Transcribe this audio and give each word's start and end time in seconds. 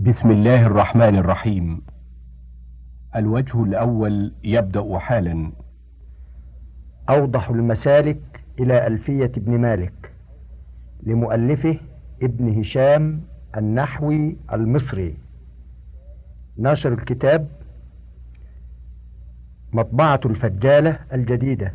بسم 0.00 0.30
الله 0.30 0.66
الرحمن 0.66 1.16
الرحيم. 1.16 1.82
الوجه 3.16 3.62
الأول 3.62 4.32
يبدأ 4.44 4.98
حالا. 4.98 5.52
أوضح 7.08 7.50
المسالك 7.50 8.20
إلى 8.60 8.86
ألفية 8.86 9.24
ابن 9.24 9.58
مالك. 9.58 10.12
لمؤلفه 11.02 11.76
ابن 12.22 12.60
هشام 12.60 13.20
النحوي 13.56 14.36
المصري. 14.52 15.14
ناشر 16.58 16.92
الكتاب 16.92 17.48
مطبعة 19.72 20.20
الفجالة 20.24 20.98
الجديدة. 21.12 21.72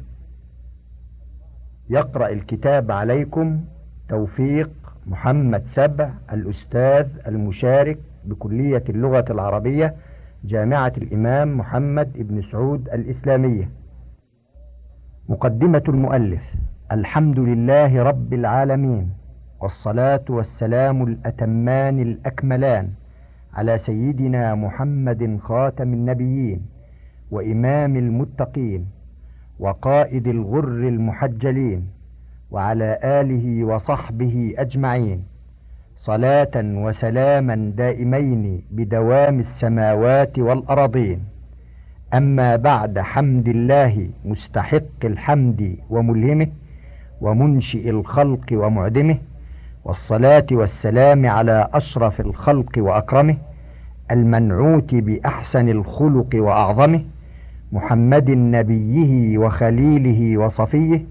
يقرأ 1.90 2.30
الكتاب 2.30 2.92
عليكم 2.92 3.66
توفيق 4.10 4.70
محمد 5.08 5.64
سبع 5.72 6.14
الأستاذ 6.34 7.08
المشارك 7.28 7.98
بكلية 8.26 8.84
اللغة 8.90 9.26
العربية 9.30 9.96
جامعة 10.44 10.94
الإمام 10.98 11.58
محمد 11.58 12.12
بن 12.16 12.42
سعود 12.52 12.90
الإسلامية. 12.90 13.70
مقدمة 15.30 15.84
المؤلف 15.90 16.42
الحمد 16.92 17.40
لله 17.40 18.04
رب 18.04 18.34
العالمين 18.34 19.10
والصلاة 19.62 20.26
والسلام 20.30 21.04
الأتمان 21.04 22.00
الأكملان 22.00 22.90
على 23.54 23.78
سيدنا 23.78 24.56
محمد 24.56 25.40
خاتم 25.44 25.94
النبيين 25.94 26.66
وإمام 27.32 27.96
المتقين 27.96 28.86
وقائد 29.60 30.28
الغر 30.28 30.88
المحجلين 30.88 31.88
وعلى 32.52 33.00
آله 33.04 33.64
وصحبه 33.64 34.54
أجمعين. 34.58 35.24
صلاة 36.06 36.52
وسلاما 36.56 37.56
دائمين 37.78 38.62
بدوام 38.72 39.40
السماوات 39.40 40.40
والأرضين 40.40 41.20
أما 42.14 42.56
بعد 42.56 43.00
حمد 43.00 43.48
الله 43.48 44.10
مستحق 44.26 45.02
الحمد 45.04 45.78
وملهمه 45.90 46.48
ومنشئ 47.22 47.90
الخلق 47.90 48.46
ومعدمه 48.52 49.18
والصلاة 49.86 50.46
والسلام 50.52 51.26
على 51.26 51.68
أشرف 51.74 52.22
الخلق 52.22 52.72
وأكرمه 52.78 53.38
المنعوت 54.12 54.96
بأحسن 54.96 55.70
الخلق 55.70 56.30
وأعظمه 56.36 57.02
محمد 57.72 58.30
نبيه 58.30 59.38
وخليله 59.38 60.38
وصفيه 60.38 61.02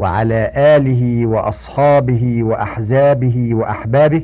وعلى 0.00 0.52
آله 0.56 1.26
وأصحابه 1.26 2.42
وأحزابه 2.42 3.54
وأحبابه 3.54 4.22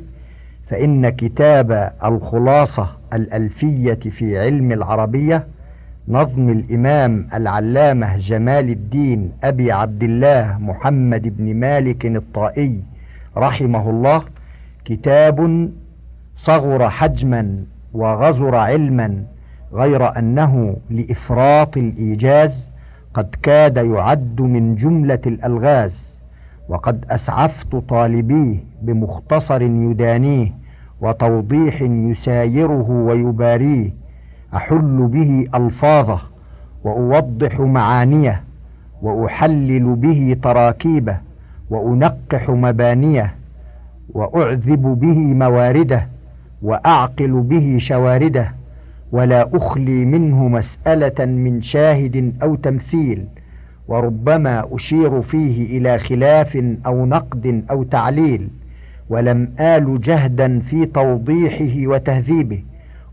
فإن 0.69 1.09
كتاب 1.09 1.93
الخلاصة 2.05 2.89
الألفية 3.13 3.95
في 3.95 4.39
علم 4.39 4.73
العربية 4.73 5.47
نظم 6.09 6.49
الإمام 6.49 7.29
العلامة 7.35 8.17
جمال 8.17 8.71
الدين 8.71 9.33
أبي 9.45 9.73
عبد 9.73 10.03
الله 10.03 10.59
محمد 10.61 11.37
بن 11.37 11.55
مالك 11.55 12.07
الطائي 12.07 12.81
رحمه 13.37 13.91
الله 13.91 14.23
كتاب 14.85 15.69
صغر 16.37 16.91
حجما 16.91 17.65
وغزر 17.95 18.55
علما 18.55 19.23
غير 19.73 20.19
أنه 20.19 20.77
لإفراط 20.91 21.77
الإيجاز 21.77 22.67
قد 23.17 23.35
كاد 23.43 23.77
يعد 23.77 24.41
من 24.41 24.75
جملة 24.75 25.19
الألغاز 25.27 26.19
وقد 26.69 27.05
أسعفت 27.11 27.77
طالبيه 27.77 28.57
بمختصر 28.83 29.63
يدانيه 29.63 30.53
وتوضيح 31.01 31.83
يسايره 31.83 32.91
ويباريه 32.91 33.91
أحل 34.55 35.09
به 35.13 35.47
ألفاظه 35.55 36.21
وأوضح 36.85 37.61
معانيه 37.61 38.43
وأحلل 39.03 39.95
به 39.95 40.37
تراكيبه 40.43 41.17
وأنقح 41.71 42.51
مبانيه 42.51 43.35
وأعذب 44.15 44.83
به 45.01 45.19
مواردة 45.19 46.07
وأعقل 46.63 47.41
به 47.41 47.77
شواردة. 47.81 48.53
ولا 49.13 49.51
أخلي 49.55 50.05
منه 50.05 50.49
مسألة 50.49 51.25
من 51.25 51.63
شاهد 51.63 52.35
أو 52.43 52.55
تمثيل 52.55 53.25
وربما 53.89 54.69
أشير 54.73 55.23
فيه 55.23 55.79
إلى 55.79 55.99
خلاف 55.99 56.57
أو 56.87 57.07
نقد 57.07 57.65
أو 57.71 57.83
تعليل 57.83 58.49
ولم 59.09 59.49
آل 59.61 60.01
جهدا 60.01 60.61
في 60.61 60.87
توضيحه 60.87 61.89
وتهذيبه 61.89 62.63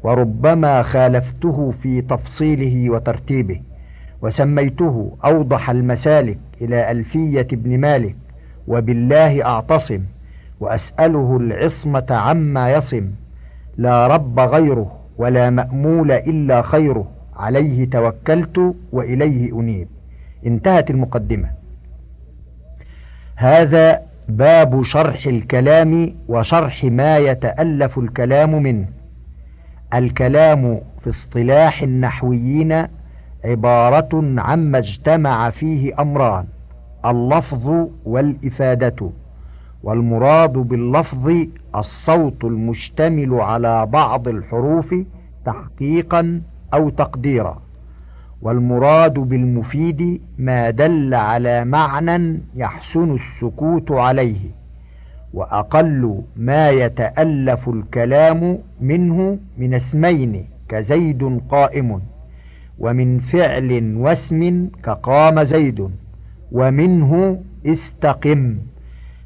وربما 0.04 0.82
خالفته 0.82 1.74
في 1.84 2.02
تفصيله 2.02 2.90
وترتيبه 2.90 3.62
وسميته 4.22 5.18
أوضح 5.26 5.70
المسالك 5.70 6.38
إلى 6.62 6.92
ألفية 6.92 7.48
ابن 7.54 7.78
مالك 7.78 8.16
وبالله 8.68 9.46
أعتصم 9.46 10.00
وأسأله 10.60 11.38
العصمة 11.38 12.06
عما 12.10 12.74
يصم 12.74 13.08
لا 13.78 14.08
رب 14.08 14.40
غيره. 14.40 15.03
ولا 15.18 15.50
مأمول 15.50 16.12
إلا 16.12 16.62
خيره. 16.62 17.08
عليه 17.36 17.90
توكلت 17.90 18.76
وإليه 18.92 19.60
أنيب. 19.60 19.88
انتهت 20.46 20.90
المقدمة. 20.90 21.50
هذا 23.36 24.02
باب 24.30 24.84
شرح 24.84 25.26
الكلام 25.28 26.14
وشرح 26.28 26.84
ما 26.84 27.18
يتألف 27.18 27.98
الكلام 28.00 28.64
منه. 28.64 28.86
الكلام 29.94 30.80
في 31.04 31.10
اصطلاح 31.10 31.82
النحويين 31.82 32.88
عبارة 33.46 34.34
عما 34.38 34.78
اجتمع 34.78 35.50
فيه 35.50 36.02
أمران 36.02 36.46
اللفظ 37.06 37.88
والإفادة. 38.06 39.10
والمراد 39.84 40.54
باللفظ 40.54 41.32
الصوت 41.76 42.44
المشتمل 42.44 43.34
على 43.34 43.86
بعض 43.86 44.28
الحروف 44.28 44.96
تحقيقا 45.46 46.42
أو 46.74 46.90
تقديرا. 46.90 47.62
والمراد 48.42 49.14
بالمفيد 49.14 50.22
ما 50.40 50.70
دل 50.70 51.14
على 51.14 51.66
معنى 51.66 52.40
يحسن 52.56 53.16
السكوت 53.16 53.92
عليه 53.92 54.40
وأقل 55.34 56.22
ما 56.38 56.70
يتألف 56.70 57.70
الكلام 57.70 58.60
منه 58.82 59.38
من 59.58 59.74
اسمين 59.74 60.46
كزيد 60.70 61.42
قائم 61.50 62.02
ومن 62.80 63.20
فعل 63.20 63.96
واسم 63.98 64.68
كقام 64.84 65.44
زيد 65.44 65.90
ومنه 66.52 67.42
استقم. 67.66 68.58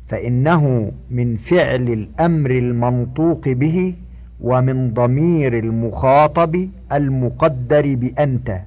فإنه 0.08 0.92
من 1.12 1.36
فعل 1.38 1.82
الأمر 1.82 2.52
المنطوق 2.52 3.50
به 3.50 3.96
ومن 4.42 4.94
ضمير 4.94 5.60
المخاطب 5.60 6.70
المقدر 6.92 7.96
بأنت 7.96 8.60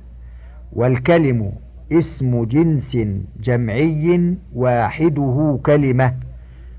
والكلم 0.73 1.53
اسم 1.93 2.45
جنس 2.45 2.99
جمعي 3.43 4.35
واحدة 4.55 5.59
كلمة 5.63 6.15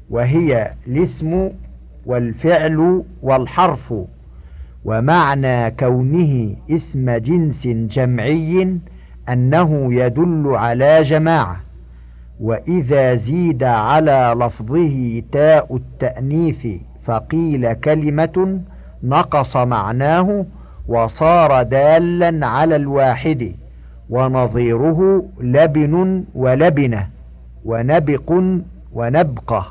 وهي 0.10 0.72
الاسم 0.88 1.50
والفعل 2.06 3.04
والحرف 3.22 3.94
ومعنى 4.86 5.72
كونه 5.72 6.56
اسم 6.72 7.10
جنس 7.12 7.68
جمعي 7.68 8.78
أنه 9.30 9.94
يدل 9.94 10.44
على 10.56 11.04
جماعة. 11.04 11.60
وإذا 12.42 13.16
زيد 13.16 13.64
على 13.64 14.36
لفظه 14.40 15.24
تاء 15.32 15.76
التأنيث 15.76 16.68
فقيل 17.04 17.74
كلمة 17.74 18.60
نقص 19.04 19.58
معناه 19.58 20.46
وصار 20.88 21.64
دالا 21.64 22.48
على 22.48 22.76
الواحد 22.76 23.52
ونظيره 24.10 25.26
لبن 25.40 26.24
ولبنة 26.36 27.08
ونبق 27.66 28.34
ونبقة 28.94 29.68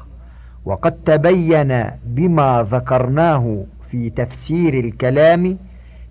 وقد 0.65 0.93
تبين 1.07 1.85
بما 2.07 2.67
ذكرناه 2.71 3.65
في 3.91 4.11
تفسير 4.11 4.75
الكلام 4.75 5.59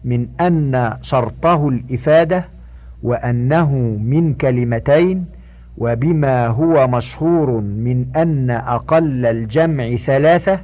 من 0.06 0.28
أن 0.42 0.94
شرطه 1.02 1.70
الإفادة 1.70 2.46
وأنه 3.04 3.72
من 4.04 4.34
كلمتين 4.34 5.26
وبما 5.78 6.48
هو 6.48 6.88
مشهور 6.88 7.52
من 7.62 8.06
أن 8.16 8.50
أقل 8.50 9.26
الجمع 9.26 9.96
ثلاثة 9.96 10.60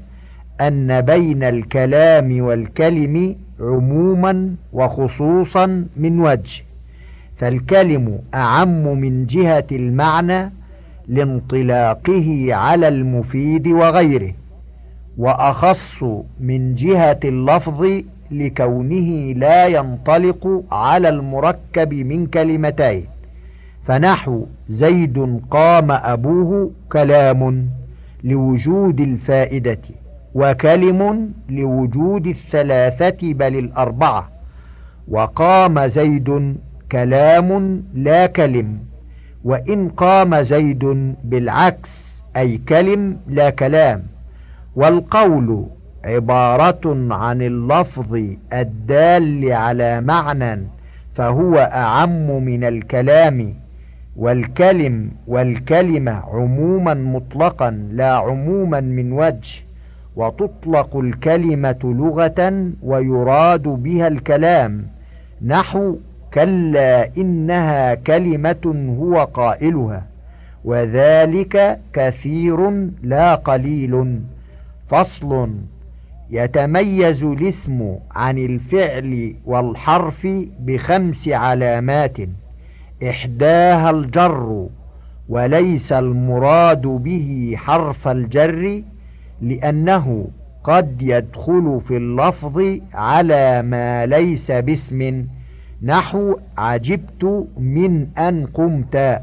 أن 0.62 1.02
بين 1.02 1.44
الكلام 1.44 2.42
والكلم 2.42 3.36
عموما 3.60 4.56
وخصوصا 4.74 5.86
من 5.98 6.19
وجه 6.19 6.63
فالكلم 7.38 8.19
أعم 8.34 8.98
من 9.00 9.25
جهة 9.25 9.68
المعنى 9.72 10.52
لانطلاقه 11.08 12.48
على 12.54 12.88
المفيد 12.88 13.68
وغيره 13.68 14.34
وأخص 15.18 16.04
من 16.40 16.75
جهة 16.75 17.19
اللفظ 17.25 17.88
لكونه 18.31 19.34
لا 19.38 19.66
ينطلق 19.68 20.63
على 20.72 21.10
المركب 21.10 21.94
من 21.94 22.25
كلمتين. 22.28 23.06
فنحو 23.88 24.46
زيد 24.70 25.42
قام 25.52 25.92
أبوه 25.92 26.72
كلام 26.92 27.70
لوجود 28.24 29.00
الفائدة 29.00 29.78
وكلم 30.36 31.32
لوجود 31.50 32.28
الثلاثة 32.28 33.34
بل 33.34 33.56
الأربعة 33.60 34.30
وقام 35.08 35.88
زيد 35.88 36.56
كلام 36.92 37.84
لا 37.94 38.26
كلم 38.28 38.80
وإن 39.44 39.90
قام 39.90 40.42
زيد 40.42 41.14
بالعكس 41.24 42.24
أي 42.38 42.58
كلم 42.58 43.18
لا 43.28 43.50
كلام 43.50 44.04
والقول 44.76 45.66
عبارة 46.06 47.14
عن 47.14 47.42
اللفظ 47.42 48.20
الدال 48.54 49.52
على 49.54 50.02
معنى 50.02 50.62
فهو 51.16 51.56
أعم 51.58 52.44
من 52.44 52.64
الكلام. 52.64 53.54
والكلم 54.16 55.12
والكلمة 55.28 56.12
عموما 56.12 56.94
مطلقا 56.94 57.72
لا 57.92 58.12
عموما 58.16 58.80
من 58.80 59.12
وجه 59.12 59.62
وتطلق 60.16 60.98
الكلمة 60.98 61.80
لغة 61.84 62.72
ويراد 62.84 63.64
بها 63.64 64.08
الكلام. 64.08 64.86
نحو 65.46 65.96
كلا 66.34 67.10
إنها 67.18 67.96
كلمة 67.96 68.96
هو 69.00 69.24
قائلها 69.24 70.04
وذلك 70.66 71.80
كثير 71.94 72.90
لا 73.04 73.36
قليل. 73.36 74.20
فصل 74.90 75.50
يتميز 76.30 77.24
الاسم 77.24 77.96
عن 78.12 78.38
الفعل 78.38 79.36
والحرف 79.46 80.28
بخمس 80.60 81.30
علامات. 81.30 82.18
إحداها 83.10 83.90
الجر 83.90 84.68
وليس 85.30 85.94
المراد 85.94 86.81
به 86.81 87.54
حرف 87.57 88.07
الجر 88.07 88.81
لأنه 89.42 90.28
قد 90.63 91.02
يدخل 91.02 91.81
في 91.88 91.98
اللفظ 91.98 92.80
على 92.94 93.62
ما 93.62 94.06
ليس 94.06 94.52
باسم. 94.52 95.25
نحو 95.84 96.36
عجبت 96.57 97.48
من 97.57 98.07
أن 98.18 98.46
قمت 98.46 99.22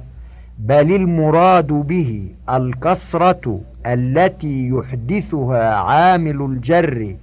بل 0.59 0.95
المراد 0.95 1.67
به 1.67 2.29
الكسرة 2.51 3.61
التي 3.87 4.69
يحدثها 4.69 5.75
عامل 5.75 6.43
الجر. 6.43 7.17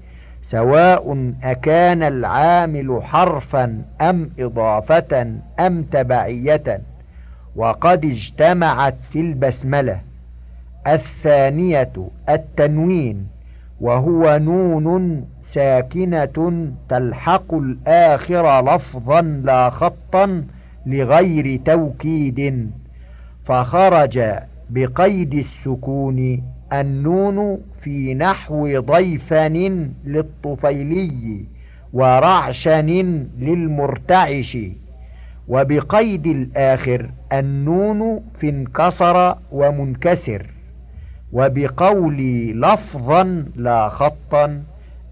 سواء 0.50 1.34
أكان 1.44 2.04
العامل 2.04 3.00
حرفا 3.04 3.82
أم 4.02 4.30
إضافة 4.40 5.28
أم 5.60 5.84
تبعية 5.84 6.82
وقد 7.56 8.06
اجتمعت 8.06 8.96
في 9.12 9.20
البسملة. 9.20 10.00
الثانية 10.88 11.92
التنوين 12.30 13.28
وهو 13.82 14.38
نون 14.38 15.26
ساكنة 15.42 16.68
تلحق 16.90 17.54
الآخر 17.54 18.76
لفظا 18.76 19.22
لا 19.22 19.70
خطا 19.70 20.44
لغير 20.86 21.60
توكيد 21.66 22.70
فخرج 23.46 24.20
بقيد 24.70 25.34
السكون 25.34 26.44
النون 26.74 27.58
في 27.82 28.14
نحو 28.14 28.80
ضيفن 28.80 29.90
للطفيلي 30.06 31.46
ورعشن 31.94 33.28
للمرتعش. 33.40 34.58
وبقيد 35.48 36.28
الآخر 36.28 37.10
النون 37.34 38.22
في 38.40 38.50
انكسر 38.50 39.36
ومنكسر. 39.52 40.46
وبقول 41.34 42.18
لفظا 42.62 43.46
لا 43.56 43.90
خطا 43.90 44.62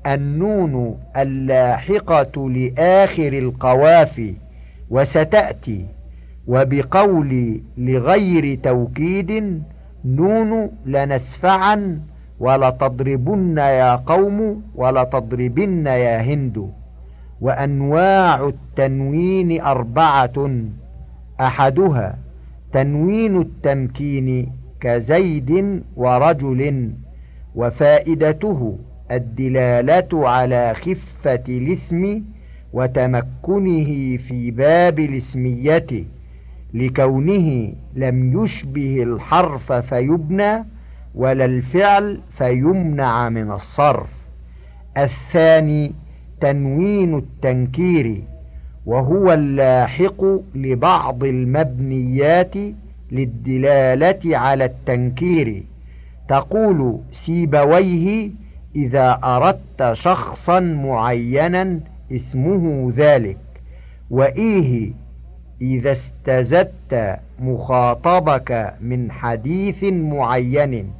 النون 0.05 0.99
اللاحقة 1.17 2.49
لآخر 2.49 3.33
القوافي 3.33 4.33
وستأتي. 4.89 5.85
وبقول 6.47 7.61
لغير 7.77 8.59
توكيد 8.63 9.63
نون 10.05 10.69
لنسفعا 10.85 11.99
ولتضربن 12.39 13.57
يا 13.57 13.95
قوم 13.95 14.63
ولتضربن 14.75 15.87
يا 15.87 16.21
هند. 16.21 16.69
وأنواع 17.41 18.47
التنوين 18.47 19.61
أربعة 19.61 20.51
أحدها 21.41 22.17
تنوين 22.73 23.41
التمكين 23.41 24.51
كزيد 24.79 25.81
ورجل 25.95 26.91
وفائدته 27.55 28.77
الدلالة 29.11 30.29
على 30.29 30.73
خفة 30.73 31.43
الاسم 31.49 32.21
وتمكنه 32.73 34.17
في 34.17 34.51
باب 34.51 34.99
الاسمية. 34.99 35.87
لكونه 36.73 37.73
لم 37.95 38.43
يشبه 38.43 39.03
الحرف 39.03 39.71
فيبنى 39.71 40.63
ولا 41.15 41.45
الفعل 41.45 42.19
فيمنع 42.37 43.29
من 43.29 43.51
الصرف. 43.51 44.09
الثاني 44.97 45.91
تنوين 46.41 47.17
التنكير 47.17 48.23
وهو 48.85 49.33
اللاحق 49.33 50.23
لبعض 50.55 51.23
المبنيات 51.23 52.53
للدلالة 53.11 54.37
على 54.37 54.65
التنكير. 54.65 55.63
تقول 56.29 56.99
سيبويه 57.11 58.31
إذا 58.75 59.19
أردت 59.23 59.93
شخصا 59.93 60.59
معينا 60.59 61.79
اسمه 62.11 62.93
ذلك 62.95 63.37
وإيه 64.09 64.91
إذا 65.61 65.91
استزدت 65.91 67.19
مخاطبك 67.39 68.73
من 68.81 69.11
حديث 69.11 69.83
معين 69.83 70.91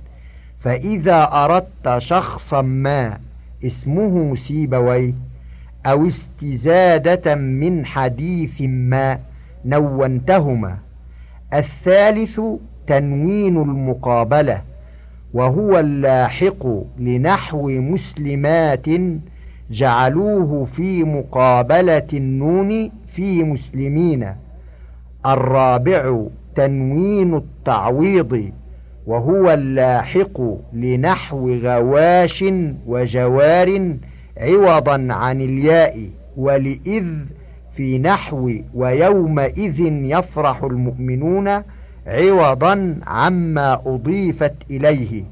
فإذا 0.60 1.30
أردت 1.32 1.98
شخصا 1.98 2.62
ما 2.62 3.18
اسمه 3.66 4.36
سيبويه 4.36 5.14
أو 5.86 6.08
استزادة 6.08 7.36
من 7.36 7.86
حديث 7.86 8.62
ما 8.62 9.20
نونتهما. 9.66 10.78
الثالث 11.54 12.42
تنوين 12.88 13.58
المقابلة 13.58 14.62
وهو 15.34 15.80
اللاحق 15.80 16.68
لنحو 17.00 17.70
مسلمات 17.70 18.86
جعلوه 19.72 20.66
في 20.66 21.04
مقابلة 21.04 22.08
النون 22.14 22.92
في 23.08 23.44
مسلمين. 23.44 24.36
الرابع 25.34 26.26
تنوين 26.56 27.36
التعويض 27.36 28.52
وهو 29.08 29.54
اللاحق 29.54 30.42
لنحو 30.74 31.54
غواش 31.54 32.46
وجوار 32.88 33.98
عوضا 34.38 35.08
عن 35.10 35.42
الياء 35.42 36.10
ولإذ 36.38 37.06
في 37.76 38.00
نحو 38.00 38.52
ويومئذ 38.74 39.80
يفرح 39.88 40.64
المؤمنون 40.64 41.62
عوضا 42.08 43.00
عما 43.08 43.82
أضيفت 43.86 44.54
إليه. 44.70 45.24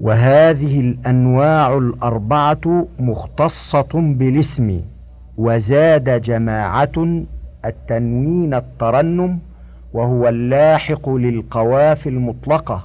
وهذه 0.00 0.80
الأنواع 0.80 1.78
الأربعة 1.78 2.86
مختصة 2.98 3.88
بالاسم 3.94 4.80
وزاد 5.38 6.22
جماعة 6.22 7.22
التنوين 7.68 8.54
الترنم 8.54 9.38
وهو 9.92 10.28
اللاحق 10.28 11.08
للقوافي 11.08 12.08
المطلقة 12.08 12.82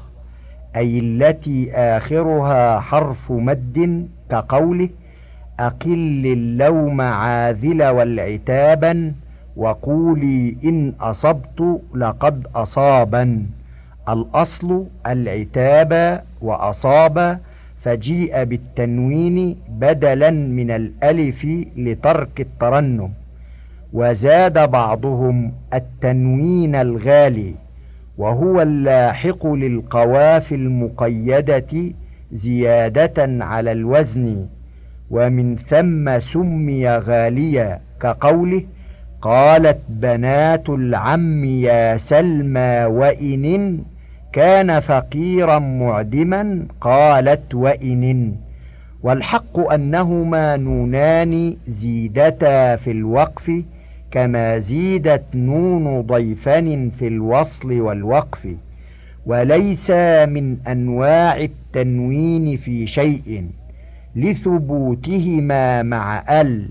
أي 0.76 1.00
التي 1.00 1.74
آخرها 1.74 2.80
حرف 2.80 3.32
مد 3.32 4.08
كقوله 4.30 4.90
أقل 5.60 6.24
اللوم 6.26 7.02
عاذل 7.02 7.84
والعتابا 7.84 9.14
وقولي 9.58 10.56
إن 10.64 10.94
أصبت 11.02 11.80
لقد 11.96 12.48
أصابا 12.56 13.46
الأصل 14.10 14.86
العتاب 15.08 16.24
وأصاب 16.42 17.40
فجيء 17.82 18.44
بالتنوين 18.44 19.58
بدلا 19.70 20.32
من 20.32 20.72
الألف 20.72 21.48
لترك 21.78 22.42
الترنم. 22.42 23.10
وزاد 23.94 24.72
بعضهم 24.72 25.52
التنوين 25.74 26.76
الغالي 26.76 27.54
وهو 28.18 28.62
اللاحق 28.62 29.48
للقوافي 29.48 30.56
المقيدة 30.56 31.92
زيادة 32.32 33.46
على 33.46 33.72
الوزن 33.72 34.46
ومن 35.10 35.56
ثم 35.56 36.20
سمي 36.20 36.90
غاليا 36.90 37.80
كقوله 38.02 38.64
قالت 39.22 39.80
بنات 39.90 40.70
العم 40.70 41.46
يا 41.46 41.98
سلمى 41.98 42.86
وإن 42.86 43.80
كان 44.34 44.80
فقيرا 44.80 45.60
معدما 45.60 46.66
قالت 46.82 47.56
وإن 47.56 48.34
والحق 49.04 49.60
أنهما 49.74 50.58
نونان 50.58 51.58
زيدتا 51.68 52.76
في 52.76 52.92
الوقف 52.92 53.52
كما 54.14 54.60
زيدت 54.60 55.24
نون 55.36 56.02
ضيفن 56.02 56.92
في 57.00 57.08
الوصل 57.08 57.82
والوقف 57.82 58.48
وليس 59.26 59.92
من 60.26 60.58
أنواع 60.68 61.38
التنوين 61.38 62.58
في 62.58 62.88
شيء 62.88 63.48
لثبوتهما 64.16 65.84
مع 65.84 66.24
ال 66.42 66.70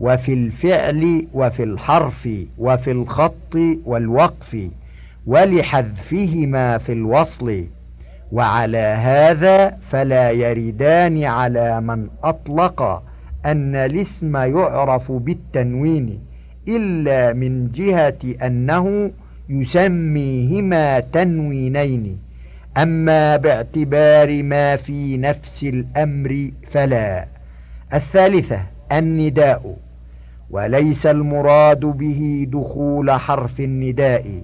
وفي 0.00 0.32
الفعل 0.32 1.26
وفي 1.34 1.62
الحرف 1.62 2.28
وفي 2.58 2.90
الخط 2.90 3.54
والوقف 3.84 4.56
ولحذفهما 5.26 6.78
في 6.78 6.92
الوصل 6.92 7.64
وعلى 8.32 8.78
هذا 8.78 9.76
فلا 9.90 10.30
يردان 10.30 11.24
على 11.24 11.80
من 11.80 12.08
أطلق 12.24 13.02
أن 13.46 13.74
الاسم 13.74 14.36
يعرف 14.36 15.12
بالتنوين. 15.12 16.31
إلا 16.68 17.32
من 17.32 17.72
جهة 17.72 18.46
أنه 18.46 19.10
يسميهما 19.48 21.00
تنوينين. 21.00 22.18
أما 22.76 23.36
باعتبار 23.36 24.42
ما 24.42 24.76
في 24.76 25.16
نفس 25.16 25.64
الأمر 25.64 26.50
فلا. 26.70 27.26
الثالثة 27.94 28.60
النداء. 28.92 29.76
وليس 30.50 31.06
المراد 31.06 31.80
به 31.80 32.46
دخول 32.50 33.10
حرف 33.10 33.60
النداء 33.60 34.42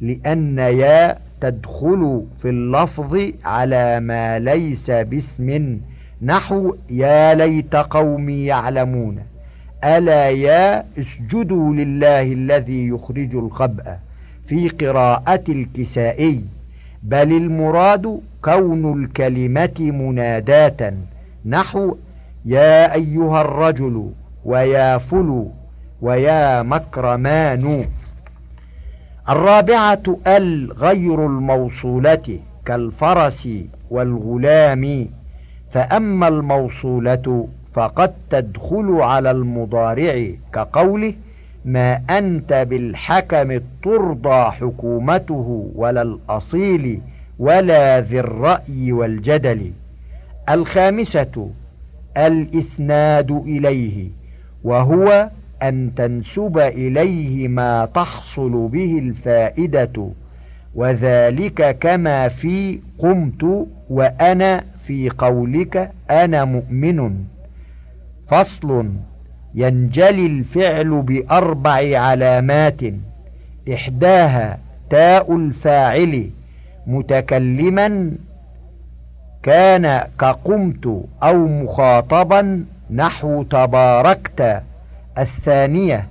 لأن 0.00 0.58
يا 0.58 1.18
تدخل 1.40 2.24
في 2.42 2.48
اللفظ 2.48 3.30
على 3.44 4.00
ما 4.00 4.38
ليس 4.38 4.90
باسم 4.90 5.78
نحو 6.22 6.76
يا 6.90 7.34
ليت 7.34 7.76
قومي 7.76 8.46
يعلمون. 8.46 9.18
ألا 9.84 10.28
يا 10.28 10.84
اسجدوا 10.98 11.74
لله 11.74 12.22
الذي 12.22 12.88
يخرج 12.88 13.36
الخبأ 13.36 13.98
في 14.46 14.68
قراءة 14.68 15.44
الكسائي 15.48 16.44
بل 17.02 17.32
المراد 17.32 18.20
كون 18.44 19.02
الكلمة 19.02 19.74
مناداة. 19.78 20.94
نحو 21.46 21.96
يا 22.44 22.94
أيها 22.94 23.40
الرجل 23.40 24.10
ويا 24.44 24.98
فلو 24.98 25.50
ويا 26.02 26.62
مكرمان. 26.62 27.84
الرابعة 29.28 30.02
ال 30.26 30.72
غير 30.72 31.26
الموصولة 31.26 32.38
كالفرس 32.64 33.48
والغلام. 33.90 35.06
فأما 35.72 36.28
الموصولة 36.28 37.48
فقد 37.72 38.12
تدخل 38.30 38.98
على 39.00 39.30
المضارع 39.30 40.30
كقوله 40.52 41.14
ما 41.64 42.00
أنت 42.10 42.52
بالحكم 42.52 43.60
ترضى 43.82 44.50
حكومته 44.50 45.70
ولا 45.74 46.02
الأصيل 46.02 47.00
ولا 47.38 48.00
ذي 48.00 48.20
الرأي 48.20 48.92
والجدل. 48.92 49.72
الخامسة 50.50 51.50
الإسناد 52.16 53.30
إليه 53.30 54.08
وهو 54.64 55.30
أن 55.62 55.90
تنسب 55.96 56.58
إليه 56.58 57.48
ما 57.48 57.88
تحصل 57.94 58.68
به 58.68 58.98
الفائدة 58.98 60.08
وذلك 60.74 61.78
كما 61.78 62.28
في 62.28 62.80
قمت 62.98 63.66
وأنا 63.90 64.64
في 64.86 65.10
قولك 65.10 65.90
أنا 66.10 66.44
مؤمن. 66.44 67.24
فصل 68.30 68.90
ينجلي 69.54 70.26
الفعل 70.26 71.02
بأربع 71.02 71.98
علامات. 71.98 72.80
إحداها 73.74 74.58
تاء 74.90 75.36
الفاعل 75.36 76.30
متكلما 76.86 78.12
كان 79.42 80.04
كقمت 80.18 81.04
أو 81.22 81.46
مخاطبا 81.46 82.64
نحو 82.90 83.42
تباركت. 83.42 84.62
الثانية 85.18 86.06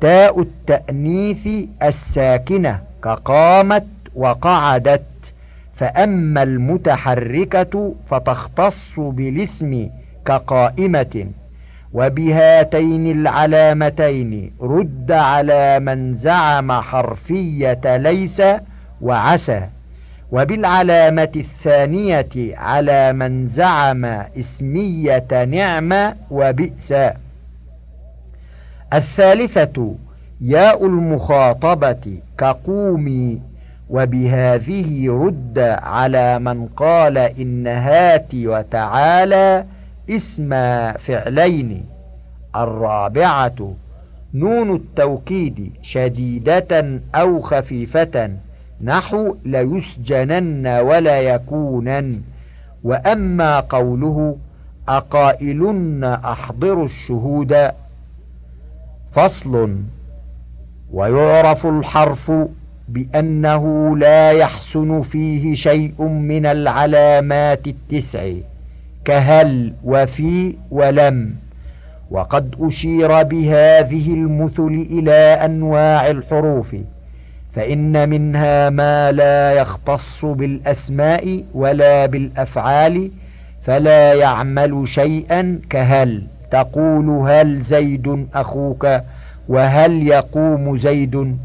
تاء 0.00 0.40
التأنيث 0.40 1.48
الساكنة 1.82 2.80
كقامت 3.04 3.86
وقعدت. 4.14 5.02
فأما 5.74 6.42
المتحركة 6.42 7.94
فتختص 8.10 9.00
بالاسم 9.00 9.88
كقائمة 10.26 11.26
وبهاتين 11.92 13.10
العلامتين 13.20 14.52
رد 14.60 15.12
على 15.12 15.80
من 15.80 16.14
زعم 16.14 16.72
حرفية 16.72 17.96
ليس 17.96 18.42
وعسى 19.00 19.62
وبالعلامة 20.32 21.32
الثانية 21.36 22.56
على 22.56 23.12
من 23.12 23.46
زعم 23.46 24.04
اسمية 24.38 25.44
نعمة 25.44 26.14
وبئس. 26.30 26.94
الثالثة 28.92 29.94
ياء 30.40 30.86
المخاطبة 30.86 32.18
كقومي 32.38 33.40
وبهذه 33.90 35.08
رد 35.10 35.58
على 35.82 36.38
من 36.38 36.66
قال 36.66 37.18
إن 37.18 37.66
هات 37.66 38.34
وتعالى 38.34 39.64
اسم 40.10 40.50
فعلين. 40.92 41.84
الرابعة 42.56 43.74
نون 44.34 44.74
التوكيد 44.74 45.72
شديدة 45.82 47.00
أو 47.14 47.40
خفيفة 47.40 48.30
نحو 48.84 49.36
ليسجنن 49.44 50.66
ولا 50.66 51.20
يكونن. 51.20 52.20
وأما 52.84 53.60
قوله 53.60 54.36
أقائلن 54.88 56.04
أحضر 56.04 56.84
الشهود. 56.84 57.70
فصل. 59.12 59.76
ويعرف 60.92 61.66
الحرف 61.66 62.32
بأنه 62.88 63.96
لا 63.96 64.30
يحسن 64.30 65.02
فيه 65.02 65.54
شيء 65.54 66.02
من 66.02 66.46
العلامات 66.46 67.66
التسع. 67.66 68.32
كهل 69.06 69.72
وفي 69.84 70.56
ولم. 70.70 71.34
وقد 72.10 72.54
أشير 72.60 73.22
بهذه 73.22 74.14
المثل 74.14 74.86
إلى 74.90 75.14
أنواع 75.44 76.10
الحروف 76.10 76.76
فإن 77.54 78.08
منها 78.08 78.70
ما 78.70 79.12
لا 79.12 79.52
يختص 79.52 80.24
بالأسماء 80.24 81.44
ولا 81.54 82.06
بالأفعال 82.06 83.10
فلا 83.62 84.12
يعمل 84.14 84.88
شيئا 84.88 85.60
كهل. 85.70 86.22
تقول 86.50 87.08
هل 87.30 87.60
زيد 87.60 88.26
أخوك 88.34 89.00
وهل 89.48 90.06
يقوم 90.06 90.76
زيد 90.76 91.36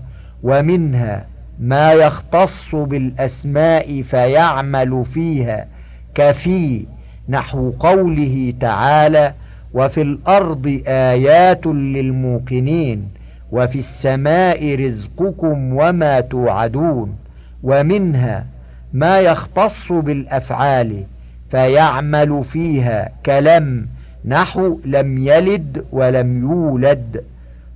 ومنها 0.44 1.26
ما 1.60 1.92
يختص 1.92 2.76
بالأسماء 2.76 4.02
فيعمل 4.02 5.06
فيها 5.06 5.68
كفي 6.16 6.86
نحو 7.30 7.72
قوله 7.80 8.54
تعالى 8.62 9.34
وفي 9.74 10.02
الأرض 10.02 10.82
آيات 10.88 11.66
للموقنين 11.68 13.08
وفي 13.52 13.80
السماء 13.80 14.76
رزقكم 14.76 15.74
وما 15.74 16.20
توعدون 16.22 17.16
ومنها 17.64 18.46
ما 18.94 19.20
يختص 19.20 19.92
بالأفعال 19.92 21.04
فيعمل 21.52 22.44
فيها 22.44 23.10
كلم 23.26 23.88
نحو 24.26 24.80
لم 24.86 25.18
يلد 25.18 25.86
ولم 25.92 26.42
يولد 26.42 27.24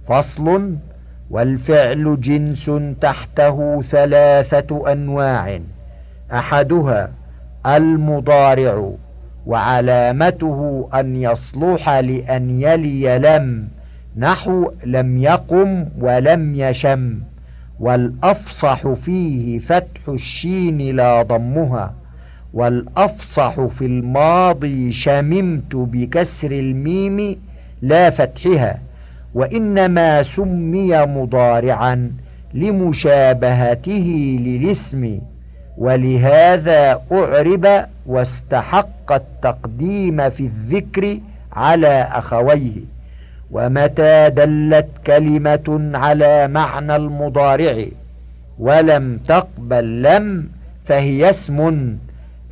فصل 0.08 0.76
والفعل 1.30 2.22
جنس 2.22 2.72
تحته 3.02 3.82
ثلاثة 3.82 4.92
أنواع 4.92 5.60
أحدها 6.34 7.12
المضارع. 7.66 8.92
وعلامته 9.46 10.90
أن 10.94 11.16
يصلح 11.16 11.90
لأن 11.90 12.62
يلي 12.62 13.20
لم 13.20 13.68
نحو 14.18 14.72
لم 14.86 15.18
يقم 15.18 15.86
ولم 16.00 16.56
يشم 16.56 17.20
والأفصح 17.80 18.88
فيه 18.94 19.60
فتح 19.60 20.10
الشين 20.10 20.96
لا 20.96 21.22
ضمها 21.24 21.94
والأفصح 22.54 23.62
في 23.66 23.86
الماضي 23.86 24.92
شممت 24.92 25.76
بكسر 25.76 26.52
الميم 26.52 27.36
لا 27.82 28.10
فتحها 28.10 28.80
وإنما 29.34 30.24
سمي 30.24 31.06
مضارعا 31.06 32.12
لمشابهته 32.54 34.38
للاسم 34.42 35.20
ولهذا 35.78 37.02
أعرب 37.12 37.86
واستحق 38.06 38.95
التقديم 39.12 40.30
في 40.30 40.44
الذكر 40.44 41.20
على 41.54 42.10
أخويه. 42.12 42.96
ومتى 43.52 44.30
دلت 44.30 44.88
كلمة 45.08 45.92
على 45.94 46.48
معنى 46.48 46.96
المضارع؟ 46.96 47.86
ولم 48.60 49.20
تقبل 49.28 50.04
لم 50.04 50.50
فهي 50.86 51.30
اسم 51.30 51.98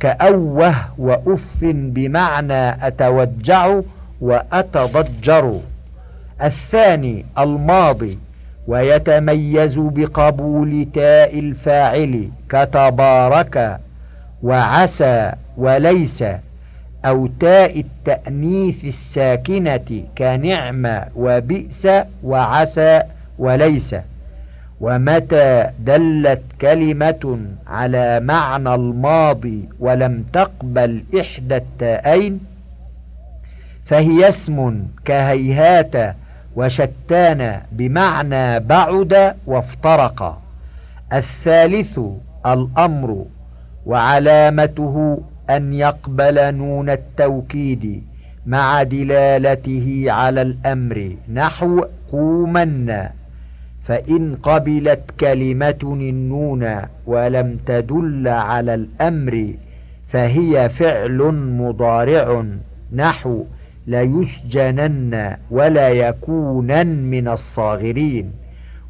كأوه 0.00 0.74
وأف 0.98 1.58
بمعنى 1.64 2.86
أتوجع 2.86 3.80
وأتضجر. 4.20 5.60
الثاني 6.42 7.24
الماضي 7.38 8.18
ويتميز 8.68 9.78
بقبول 9.78 10.86
تاء 10.94 11.38
الفاعل 11.38 12.28
كتبارك 12.48 13.78
وعسى 14.42 15.32
وليس 15.56 16.24
أو 17.04 17.26
تاء 17.26 17.80
التأنيث 17.80 18.84
الساكنة 18.84 20.04
كنعم 20.18 21.00
وبئس 21.16 21.88
وعسى 22.22 23.02
وليس. 23.38 23.96
ومتى 24.80 25.70
دلت 25.80 26.42
كلمة 26.60 27.38
على 27.66 28.20
معنى 28.20 28.74
الماضي 28.74 29.68
ولم 29.80 30.24
تقبل 30.32 31.04
إحدى 31.20 31.56
التاءين 31.56 32.40
فهي 33.84 34.28
اسم 34.28 34.86
كهيهات 35.04 36.16
وشتان 36.56 37.60
بمعنى 37.72 38.60
بعد 38.60 39.34
وافترق. 39.46 40.40
الثالث 41.12 42.00
الأمر 42.46 43.24
وعلامته 43.86 45.22
أن 45.50 45.74
يقبل 45.74 46.54
نون 46.54 46.90
التوكيد 46.90 48.02
مع 48.46 48.82
دلالته 48.82 50.04
على 50.08 50.42
الأمر. 50.42 51.16
نحو 51.32 51.84
قومن 52.12 53.08
فإن 53.84 54.36
قبلت 54.42 55.00
كلمة 55.20 55.78
النون 55.82 56.80
ولم 57.06 57.58
تدل 57.66 58.28
على 58.28 58.74
الأمر 58.74 59.54
فهي 60.08 60.68
فعل 60.68 61.18
مضارع. 61.60 62.44
نحو 62.92 63.44
ليسجنن 63.86 65.36
ولا 65.50 65.88
يكونن 65.88 67.10
من 67.10 67.28
الصاغرين 67.28 68.32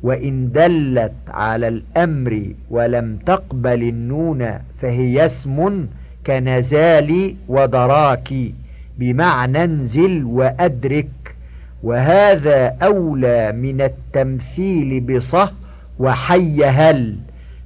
وإن 0.02 0.52
دلت 0.52 1.12
على 1.28 1.68
الأمر 1.68 2.52
ولم 2.70 3.16
تقبل 3.26 3.82
النون 3.82 4.58
فهي 4.80 5.24
اسم 5.24 5.86
كنزال 6.26 7.34
ودراك 7.48 8.28
بمعنى 8.98 9.64
انزل 9.64 10.24
وأدرك. 10.24 11.08
وهذا 11.82 12.76
أولى 12.82 13.52
من 13.52 13.80
التمثيل 13.80 15.00
بصه 15.00 15.52
وحي 15.98 16.64
هل 16.64 17.16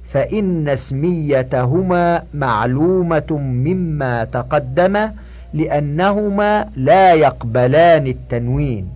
فإن 0.09 0.69
اسميتهما 0.69 2.23
معلومة 2.33 3.31
مما 3.39 4.23
تقدم 4.23 5.09
لأنهما 5.53 6.69
لا 6.75 7.13
يقبلان 7.13 8.07
التنوين. 8.07 8.89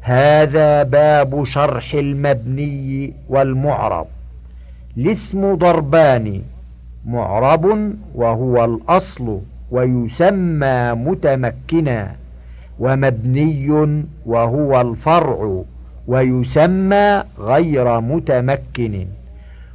هذا 0.00 0.82
باب 0.82 1.44
شرح 1.44 1.94
المبني 1.94 3.12
والمعرب. 3.28 4.06
الاسم 4.96 5.54
ضربان 5.54 6.42
معرب 7.06 7.94
وهو 8.14 8.64
الأصل 8.64 9.40
ويسمى 9.70 10.92
متمكنا 10.94 12.14
ومبني 12.78 13.96
وهو 14.26 14.80
الفرع 14.80 15.62
ويسمى 16.06 17.22
غير 17.38 18.00
متمكن 18.00 19.06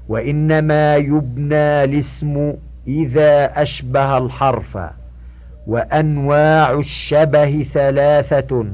وإنما 0.10 0.96
يبنى 0.96 1.84
الاسم 1.84 2.54
إذا 2.88 3.62
أشبه 3.62 4.18
الحرف 4.18 4.78
وأنواع 5.68 6.72
الشبه 6.74 7.66
ثلاثة 7.74 8.66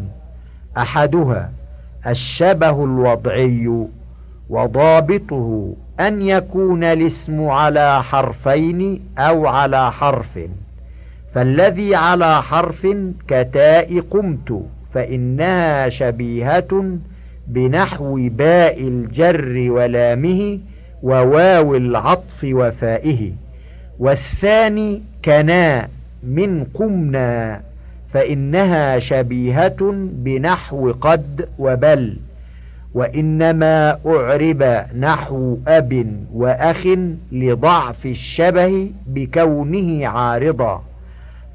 أحدها 0.77 1.51
الشبه 2.07 2.83
الوضعي 2.83 3.87
وضابطه 4.49 5.73
أن 5.99 6.21
يكون 6.21 6.84
الاسم 6.84 7.43
على 7.43 8.03
حرفين 8.03 9.01
أو 9.17 9.47
على 9.47 9.91
حرف. 9.91 10.39
فالذي 11.36 11.95
على 11.95 12.41
حرف 12.41 12.88
كتاء 13.27 13.99
قمت 13.99 14.62
فإنها 14.93 15.89
شبيهة 15.89 16.97
بنحو 17.47 18.29
باء 18.31 18.81
الجر 18.81 19.71
ولامه 19.71 20.60
وواو 21.03 21.75
العطف 21.75 22.47
وفائه. 22.51 23.31
والثاني 23.99 25.01
كنا 25.25 25.88
من 26.23 26.63
قمنا 26.73 27.62
فإنها 28.13 28.99
شبيهة 28.99 29.77
بنحو 30.12 30.91
قد 30.91 31.49
وبل. 31.60 32.17
وإنما 32.95 33.99
أعرب 34.05 34.86
نحو 34.99 35.58
أب 35.67 36.17
وأخ 36.34 36.88
لضعف 37.31 38.05
الشبه 38.05 38.91
بكونه 39.08 40.08
عارضا 40.08 40.84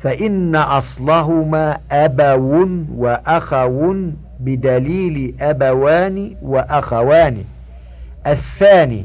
فإن 0.01 0.57
أصلهما 0.57 1.79
أبو 1.91 2.69
وأخو 2.97 3.95
بدليل 4.41 5.35
أبوان 5.41 6.37
وأخوان. 6.43 7.45
الثاني 8.27 9.05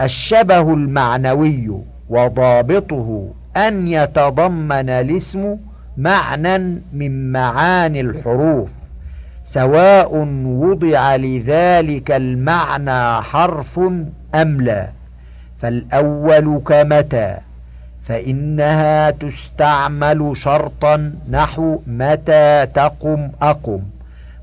الشبه 0.00 0.74
المعنوي 0.74 1.70
وضابطه 2.08 3.28
أن 3.56 3.88
يتضمن 3.88 4.90
الاسم 4.90 5.56
معنى 5.96 6.82
من 6.92 7.32
معاني 7.32 8.00
الحروف. 8.00 8.83
سواء 9.46 10.14
وضع 10.44 11.16
لذلك 11.16 12.10
المعنى 12.10 13.22
حرف 13.22 13.80
أم 14.34 14.60
لا. 14.60 14.88
فالأول 15.60 16.60
كمتى؟ 16.66 17.36
فإنها 18.04 19.10
تستعمل 19.10 20.36
شرطا 20.36 21.12
نحو 21.30 21.80
متى 21.86 22.66
تقم 22.66 23.30
أقم. 23.42 23.80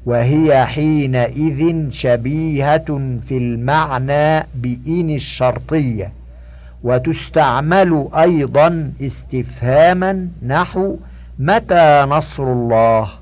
وهي 0.06 0.66
حينئذ 0.66 1.90
شبيهة 1.90 3.20
في 3.28 3.38
المعنى 3.38 4.48
بإن 4.56 5.10
الشرطية. 5.10 6.12
وتستعمل 6.84 8.08
أيضا 8.16 8.92
استفهاما 9.02 10.28
نحو 10.46 10.98
متى 11.40 12.06
نصر 12.10 12.44
الله؟ 12.44 13.21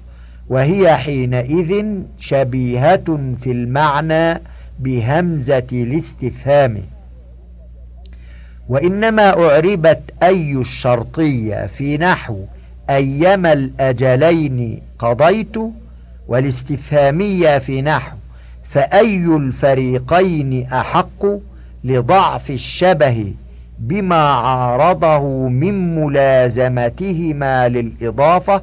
وهي 0.49 0.97
حينئذ 0.97 1.85
شبيهة 2.19 3.35
في 3.41 3.51
المعنى 3.51 4.41
بهمزة 4.79 5.67
الاستفهام. 5.71 6.81
وإنما 8.69 9.29
أعربت 9.29 10.01
أي 10.23 10.53
الشرطية 10.53 11.65
في 11.65 11.97
نحو 11.97 12.45
أيما 12.89 13.53
الأجلين 13.53 14.81
قضيت 14.99 15.55
والاستفهامية 16.27 17.57
في 17.57 17.81
نحو 17.81 18.17
فأي 18.63 19.15
الفريقين 19.25 20.67
أحق 20.73 21.25
لضعف 21.83 22.49
الشبه 22.51 23.33
بما 23.79 24.29
عارضه 24.29 25.47
من 25.49 25.95
ملازمتهما 25.95 27.69
للإضافة 27.69 28.61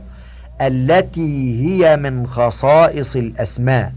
التي 0.60 1.66
هي 1.66 1.96
من 1.96 2.26
خصائص 2.26 3.16
الأسماء. 3.16 3.92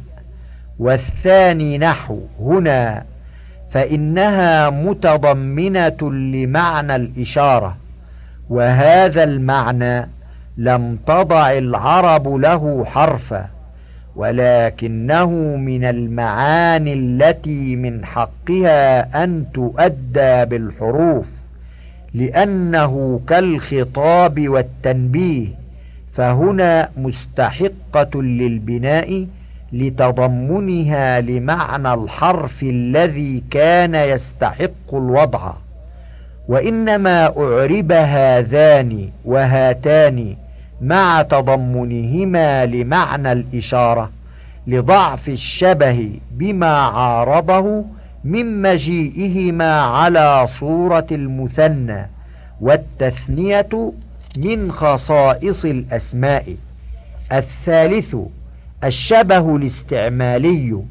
والثاني 0.79 1.77
نحو 1.77 2.19
هنا 2.41 3.03
فإنها 3.71 4.69
متضمنة 4.69 6.11
لمعنى 6.11 6.95
الإشارة. 6.95 7.77
وهذا 8.49 9.23
المعنى 9.23 10.09
لم 10.57 10.97
تضع 11.07 11.51
العرب 11.51 12.27
له 12.27 12.85
حرفا 12.85 13.47
ولكنه 14.15 15.29
من 15.55 15.83
المعاني 15.83 16.93
التي 16.93 17.75
من 17.75 18.05
حقها 18.05 19.23
أن 19.23 19.45
تؤدى 19.53 20.45
بالحروف 20.45 21.39
لأنه 22.13 23.21
كالخطاب 23.27 24.49
والتنبيه. 24.49 25.58
فهنا 26.13 26.89
مستحقة 26.97 28.21
للبناء 28.21 29.27
لتضمنها 29.73 31.21
لمعنى 31.21 31.93
الحرف 31.93 32.63
الذي 32.63 33.43
كان 33.51 33.95
يستحق 33.95 34.93
الوضع. 34.93 35.53
وإنما 36.47 37.25
أعرب 37.25 37.91
هذان 37.91 39.09
وهاتان 39.25 40.35
مع 40.81 41.21
تضمنهما 41.21 42.65
لمعنى 42.65 43.31
الإشارة 43.31 44.09
لضعف 44.67 45.29
الشبه 45.29 46.19
بما 46.31 46.77
عارضه 46.77 47.85
من 48.23 48.61
مجيئهما 48.61 49.81
على 49.81 50.47
صورة 50.47 51.07
المثنى 51.11 52.09
والتثنية 52.61 53.91
من 54.37 54.71
خصائص 54.71 55.65
الأسماء. 55.65 56.55
الثالث 57.31 58.15
الشبه 58.83 59.55
الاستعمالي 59.55 60.83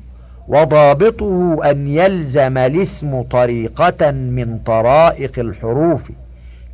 وضابطه 0.49 1.59
أن 1.71 1.89
يلزم 1.89 2.59
الاسم 2.59 3.23
طريقة 3.23 4.11
من 4.11 4.59
طرائق 4.67 5.39
الحروف 5.39 6.13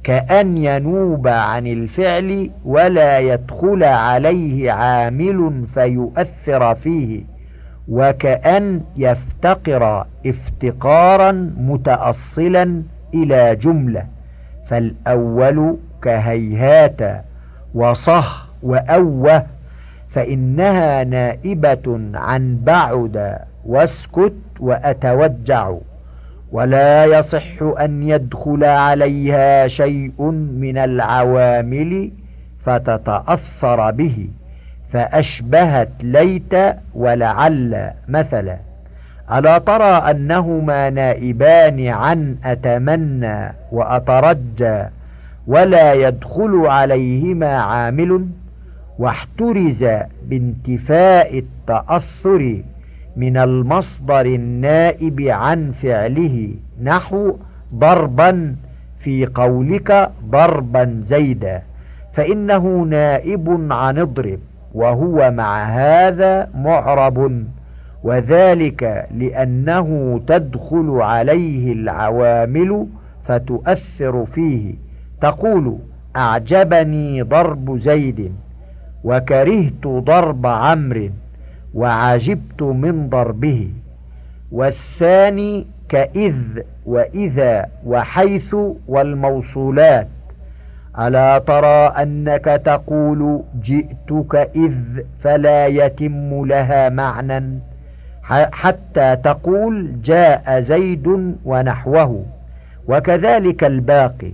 كأن 0.04 0.56
ينوب 0.56 1.28
عن 1.28 1.66
الفعل 1.66 2.50
ولا 2.64 3.18
يدخل 3.18 3.84
عليه 3.84 4.72
عامل 4.72 5.64
فيؤثر 5.74 6.74
فيه 6.74 7.22
وكأن 7.88 8.80
يفتقر 8.96 10.06
افتقارا 10.26 11.32
متأصلا 11.58 12.82
إلى 13.14 13.56
جملة. 13.56 14.06
فالأول 14.68 15.76
كهيهات 16.04 17.24
وصه 17.74 18.24
وأوه 18.62 19.46
فإنها 20.14 21.04
نائبة 21.04 22.00
عن 22.14 22.58
بعد 22.62 23.38
واسكت 23.66 24.34
وأتوجع 24.60 25.74
ولا 26.52 27.04
يصح 27.04 27.62
أن 27.80 28.02
يدخل 28.02 28.64
عليها 28.64 29.68
شيء 29.68 30.22
من 30.60 30.78
العوامل 30.78 32.10
فتتأثر 32.64 33.90
به 33.90 34.28
فأشبهت 34.92 35.88
ليت 36.02 36.54
ولعل 36.94 37.90
مثلا 38.08 38.56
ألا 39.32 39.58
ترى 39.58 40.10
أنهما 40.10 40.90
نائبان 40.90 41.88
عن 41.88 42.36
أتمنى 42.44 43.52
وأترجى؟ 43.72 44.82
ولا 45.46 45.92
يدخل 45.92 46.66
عليهما 46.66 47.56
عامل 47.56 48.26
واحترز 48.98 49.84
بانتفاء 50.28 51.38
التأثر 51.38 52.62
من 53.16 53.36
المصدر 53.36 54.26
النائب 54.26 55.20
عن 55.20 55.72
فعله 55.82 56.50
نحو 56.82 57.36
ضربا 57.74 58.56
في 59.00 59.26
قولك 59.26 60.10
ضربا 60.30 61.02
زيدا 61.06 61.62
فإنه 62.14 62.82
نائب 62.82 63.66
عن 63.70 63.98
اضرب 63.98 64.38
وهو 64.74 65.30
مع 65.30 65.64
هذا 65.64 66.48
معرب 66.54 67.44
وذلك 68.04 69.06
لأنه 69.14 70.20
تدخل 70.26 70.90
عليه 70.90 71.72
العوامل 71.72 72.86
فتؤثر 73.24 74.26
فيه. 74.34 74.74
تقول 75.20 75.78
أعجبني 76.16 77.22
ضرب 77.22 77.78
زيد 77.78 78.32
وكرهت 79.04 79.86
ضرب 79.86 80.46
عمرو 80.46 81.08
وعجبت 81.74 82.62
من 82.62 83.08
ضربه. 83.08 83.68
والثاني 84.52 85.66
كإذ 85.88 86.34
وإذا 86.86 87.66
وحيث 87.86 88.56
والموصولات. 88.88 90.08
ألا 90.98 91.38
ترى 91.38 91.86
أنك 92.02 92.44
تقول 92.44 93.42
جئتك 93.62 94.34
إذ 94.56 94.74
فلا 95.22 95.66
يتم 95.66 96.44
لها 96.46 96.88
معنى 96.88 97.58
حتى 98.52 99.16
تقول 99.16 100.02
جاء 100.02 100.60
زيد 100.60 101.36
ونحوه. 101.44 102.24
وكذلك 102.88 103.64
الباقي. 103.64 104.32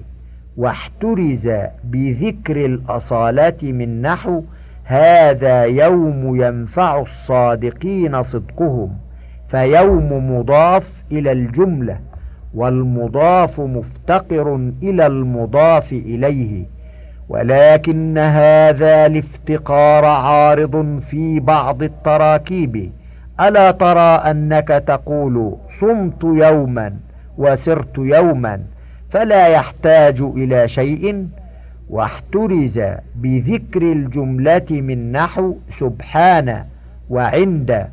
واحترز 0.57 1.49
بذكر 1.85 2.65
الأصالة 2.65 3.57
من 3.63 4.03
نحو 4.03 4.43
هذا 4.85 5.63
يوم 5.63 6.43
ينفع 6.43 7.01
الصادقين 7.01 8.23
صدقهم 8.23 8.91
فيوم 9.51 10.37
مضاف 10.37 10.87
إلى 11.13 11.33
الجملة 11.33 11.99
والمضاف 12.55 13.61
مفتقر 13.61 14.71
إلى 14.83 15.07
المضاف 15.07 15.93
إليه 15.93 16.65
ولكن 17.29 18.19
هذا 18.19 19.07
الافتقار 19.07 20.05
عارض 20.05 21.03
في 21.11 21.41
بعض 21.41 21.83
التراكيب. 21.83 22.93
ألا 23.41 23.71
ترى 23.71 24.31
أنك 24.31 24.69
تقول 24.69 25.57
صمت 25.81 26.25
يوما 26.25 26.95
وسرت 27.39 27.99
يوما؟ 27.99 28.61
فلا 29.11 29.47
يحتاج 29.47 30.21
إلى 30.21 30.69
شيء 30.69 31.27
واحترز 31.91 32.81
بذكر 33.17 33.83
الجملة 33.83 34.67
من 34.71 35.13
نحو 35.13 35.55
سبحان 35.79 36.65
وعند 37.11 37.87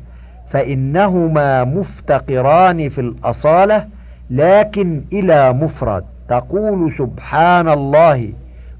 فإنهما 0.50 1.64
مفتقران 1.64 2.88
في 2.88 3.00
الأصالة 3.00 3.86
لكن 4.30 5.02
إلى 5.12 5.52
مفرد 5.52 6.04
تقول 6.28 6.92
سبحان 6.92 7.68
الله 7.68 8.32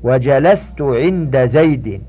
وجلست 0.03 0.81
عند 0.83 1.37
زيد 1.47 2.01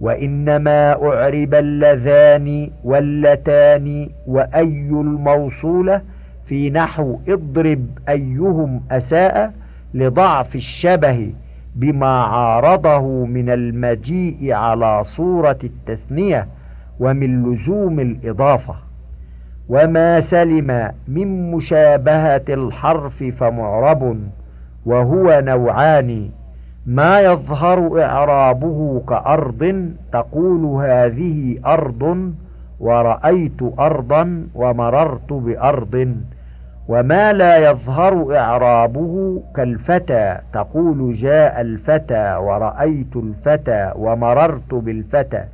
وإنما 0.00 0.92
أعرب 0.92 1.54
اللذان 1.54 2.70
واللتان 2.84 4.08
وأي 4.26 4.88
الموصولة 4.90 6.00
في 6.46 6.70
نحو 6.70 7.18
اضرب 7.28 7.86
أيهم 8.08 8.80
أساء 8.90 9.52
لضعف 9.94 10.54
الشبه 10.54 11.32
بما 11.76 12.22
عارضه 12.22 13.24
من 13.26 13.50
المجيء 13.50 14.52
على 14.52 15.04
صورة 15.04 15.58
التثنية 15.64 16.46
ومن 17.00 17.52
لزوم 17.52 18.00
الإضافة. 18.00 18.74
وما 19.68 20.20
سلم 20.20 20.90
من 21.08 21.50
مشابهة 21.50 22.44
الحرف 22.48 23.24
فمعرب 23.24 24.18
وهو 24.86 25.40
نوعان. 25.44 26.30
ما 26.86 27.20
يظهر 27.20 28.02
إعرابه 28.02 29.02
كأرض 29.08 29.92
تقول 30.12 30.84
هذه 30.86 31.58
أرض 31.66 32.32
ورأيت 32.80 33.62
أرضا 33.78 34.46
ومررت 34.54 35.32
بأرض. 35.32 36.16
وما 36.88 37.32
لا 37.32 37.70
يظهر 37.70 38.36
إعرابه 38.36 39.42
كالفتى 39.56 40.38
تقول 40.52 41.14
جاء 41.14 41.60
الفتى 41.60 42.36
ورأيت 42.40 43.16
الفتى 43.16 43.92
ومررت 43.96 44.74
بالفتى 44.74 45.44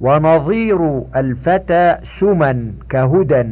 ونظير 0.00 1.02
الفتى 1.16 1.96
سما 2.18 2.72
كهدى 2.90 3.44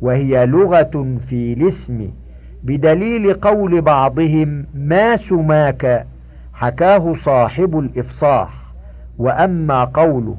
وهي 0.00 0.46
لغة 0.46 1.18
في 1.28 1.52
الاسم 1.52 2.10
بدليل 2.62 3.34
قول 3.34 3.80
بعضهم 3.80 4.66
ما 4.74 5.16
سماك 5.16 6.06
حكاه 6.54 7.14
صاحب 7.14 7.78
الإفصاح 7.78 8.50
وأما 9.18 9.84
قوله 9.84 10.36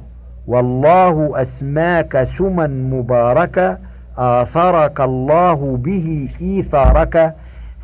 والله 0.48 1.42
أسماك 1.42 2.24
سما 2.24 2.68
مباركة 2.68 3.78
آثرك 4.18 5.02
الله 5.02 5.78
به 5.78 6.30
إيثارك 6.42 7.36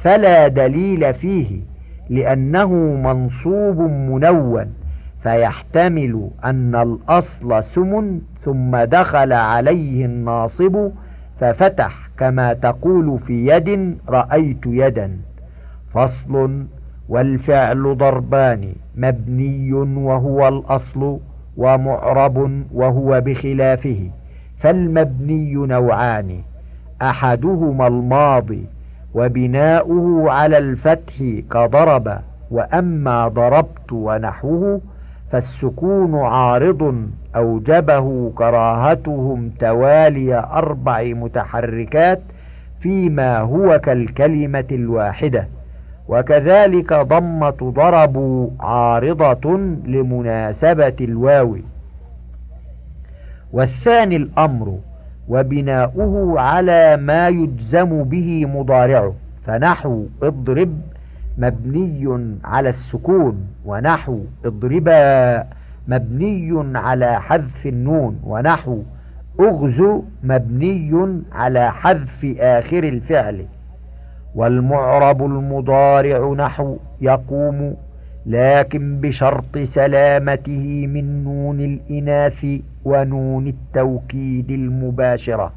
فلا 0.04 0.48
دليل 0.48 1.14
فيه 1.14 1.60
لأنه 2.10 2.74
منصوب 3.04 3.80
منون 3.80 4.74
فيحتمل 5.24 6.30
أن 6.46 6.76
الأصل 6.76 7.64
سم 7.64 8.20
ثم 8.46 8.78
دخل 8.78 9.34
عليه 9.34 10.06
الناصب 10.06 10.90
ففتح 11.40 12.10
كما 12.20 12.54
تقول 12.54 13.20
في 13.20 13.48
يد 13.48 13.98
رأيت 14.10 14.66
يدا. 14.66 15.18
فصل 15.94 16.66
والفعل 17.10 17.98
ضربان 17.98 18.74
مبني 18.98 19.74
وهو 19.74 20.48
الأصل 20.48 21.20
ومعرب 21.58 22.64
وهو 22.74 23.22
بخلافه. 23.22 24.10
فالمبني 24.60 25.54
نوعان 25.54 26.42
أحدهما 27.02 27.88
الماضي 27.88 28.66
وبناؤه 29.14 30.32
على 30.32 30.58
الفتح 30.58 31.14
كضرب 31.52 32.18
وأما 32.52 33.28
ضربت 33.28 33.92
ونحوه 33.92 34.82
فالسكون 35.32 36.20
عارض 36.20 37.10
أوجبه 37.36 38.32
كراهتهم 38.36 39.50
توالي 39.60 40.36
أربع 40.36 41.04
متحركات 41.04 42.20
فيما 42.80 43.40
هو 43.40 43.80
كالكلمة 43.80 44.66
الواحدة. 44.72 45.48
وكذلك 46.08 46.94
ضمة 46.94 47.74
ضربوا 47.76 48.50
عارضة 48.60 49.58
لمناسبة 49.86 50.96
الواو. 51.02 51.58
والثاني 53.58 54.16
الأمر 54.16 54.78
وبناؤه 55.30 56.40
على 56.40 56.98
ما 56.98 57.28
يجزم 57.28 58.04
به 58.04 58.46
مضارعه 58.46 59.14
فنحو 59.46 60.06
اضرب 60.24 60.82
مبني 61.38 62.38
على 62.44 62.70
السكون 62.70 63.48
ونحو 63.66 64.20
اضربا 64.46 65.44
مبني 65.88 66.78
على 66.78 67.22
حذف 67.22 67.66
النون 67.66 68.20
ونحو 68.24 68.82
اغزو 69.40 70.04
مبني 70.24 71.22
على 71.32 71.72
حذف 71.72 72.26
آخر 72.40 72.84
الفعل. 72.84 73.46
والمعرب 74.36 75.26
المضارع 75.26 76.34
نحو 76.46 76.78
يقوم 77.02 77.76
لكن 78.26 79.00
بشرط 79.02 79.58
سلامته 79.58 80.88
من 80.88 81.24
نون 81.24 81.60
الإناث. 81.62 82.46
ونون 82.88 83.48
التوكيد 83.48 84.52
المباشرة 84.52 85.52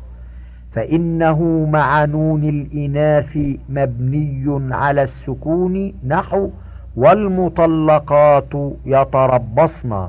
فإنه 0.73 1.69
مع 1.73 2.05
نون 2.05 2.45
الإناث 2.45 3.39
مبني 3.69 4.75
على 4.75 5.03
السكون 5.03 5.93
نحو 6.07 6.51
والمطلقات 6.97 8.53
يتربصن 8.87 10.09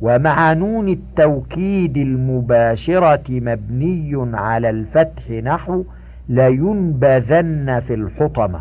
ومع 0.00 0.52
نون 0.52 0.88
التوكيد 0.88 1.96
المباشرة 1.96 3.24
مبني 3.30 4.36
على 4.36 4.70
الفتح 4.70 5.30
نحو 5.30 5.84
لينبذن 6.28 7.80
في 7.86 7.94
الحطمة 7.94 8.60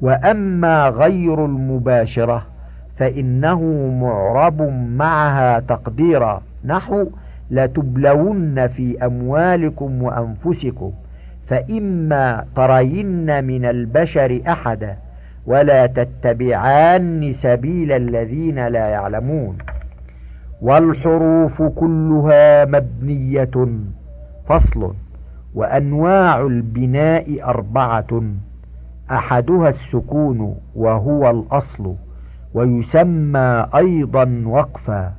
وأما 0.00 0.88
غير 0.88 1.44
المباشرة 1.44 2.42
فإنه 2.96 3.60
معرب 4.02 4.62
معها 4.96 5.60
تقديرا. 5.60 6.42
نحو 6.64 7.06
لتبلون 7.50 8.66
في 8.66 9.06
أموالكم 9.06 10.02
وأنفسكم 10.02 10.92
فإما 11.46 12.44
ترين 12.56 13.44
من 13.44 13.64
البشر 13.64 14.40
أحدا 14.48 14.96
ولا 15.46 15.86
تتبعان 15.86 17.32
سبيل 17.34 17.92
الذين 17.92 18.66
لا 18.66 18.88
يعلمون. 18.88 19.58
والحروف 20.62 21.62
كلها 21.62 22.64
مبنية 22.64 23.50
فصل 24.48 24.94
وأنواع 25.54 26.40
البناء 26.40 27.42
أربعة 27.44 28.22
أحدها 29.10 29.68
السكون 29.68 30.56
وهو 30.74 31.30
الأصل 31.30 31.94
ويسمى 32.54 33.66
أيضا 33.74 34.42
وقفا. 34.46 35.12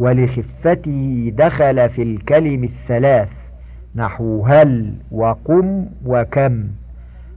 ولخفته 0.00 1.32
دخل 1.36 1.88
في 1.88 2.02
الكلم 2.02 2.64
الثلاث 2.64 3.28
نحو 3.94 4.42
هل 4.46 4.94
وقم 5.12 5.86
وكم. 6.06 6.64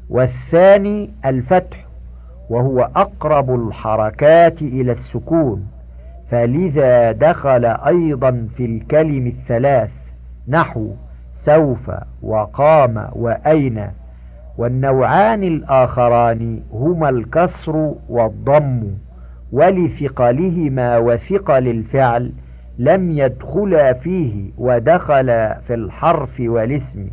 والثاني 0.09 1.09
الفتح 1.25 1.85
وهو 2.49 2.89
أقرب 2.95 3.55
الحركات 3.55 4.61
إلى 4.61 4.91
السكون. 4.91 5.67
فلذا 6.31 7.11
دخل 7.11 7.65
أيضا 7.65 8.47
في 8.57 8.65
الكلم 8.65 9.27
الثلاث 9.27 9.91
نحو 10.47 10.93
سوف 11.33 11.91
وقام 12.21 13.09
وأين. 13.11 13.87
والنوعان 14.57 15.43
الآخران 15.43 16.59
هما 16.73 17.09
الكسر 17.09 17.93
والضم 18.09 18.83
ولثقلهما 19.51 20.97
وثقل 20.97 21.67
الفعل 21.67 22.31
لم 22.77 23.11
يدخلا 23.11 23.93
فيه 23.93 24.51
ودخل 24.57 25.27
في 25.67 25.73
الحرف 25.73 26.39
والاسم. 26.39 27.07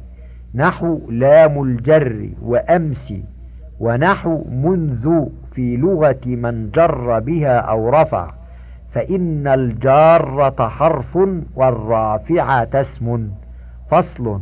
نحو 0.55 1.01
لام 1.11 1.63
الجر 1.63 2.29
وأمس. 2.43 3.15
ونحو 3.81 4.45
منذ 4.51 5.27
في 5.53 5.77
لغة 5.77 6.21
من 6.27 6.71
جر 6.71 7.19
بها 7.19 7.59
أو 7.59 7.89
رفع. 7.89 8.31
فإن 8.93 9.47
الجارة 9.47 10.69
حرف 10.69 11.19
والرافعة 11.57 12.69
اسم 12.75 13.31
فصل 13.91 14.41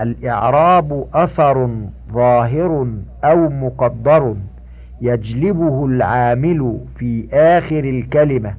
الإعراب 0.00 1.06
أثر 1.14 1.70
ظاهر 2.12 2.86
أو 3.24 3.48
مقدر. 3.48 4.36
يجلبه 5.00 5.86
العامل 5.86 6.80
في 6.96 7.28
آخر 7.32 7.84
الكلمة. 7.84 8.54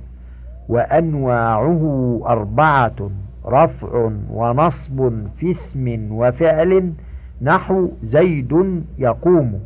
وأنواعه 0.69 2.19
أربعة 2.25 3.09
رفع 3.45 4.11
ونصب 4.29 5.27
في 5.37 5.51
اسم 5.51 6.11
وفعل 6.11 6.93
نحو 7.41 7.89
زيد 8.03 8.83
يقوم 8.97 9.59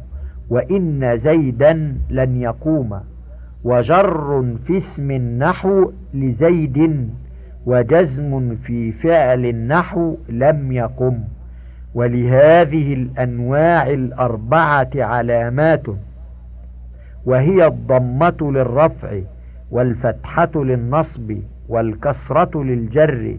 وإن 0.50 1.18
زيدا 1.18 1.98
لن 2.10 2.42
يقوم 2.42 3.00
وجر 3.64 4.56
في 4.66 4.78
اسم 4.78 5.12
نحو 5.12 5.92
لزيد 6.14 7.10
وجزم 7.66 8.56
في 8.56 8.92
فعل 8.92 9.56
نحو 9.56 10.18
لم 10.30 10.72
يقم. 10.72 11.20
ولهذه 11.96 12.94
الأنواع 12.94 13.88
الأربعة 13.88 14.90
علامات 14.96 15.84
وهي 17.26 17.68
الضمة 17.68 18.38
للرفع. 18.42 19.20
والفتحة 19.72 20.52
للنصب 20.56 21.38
والكسرة 21.70 22.64
للجر 22.64 23.38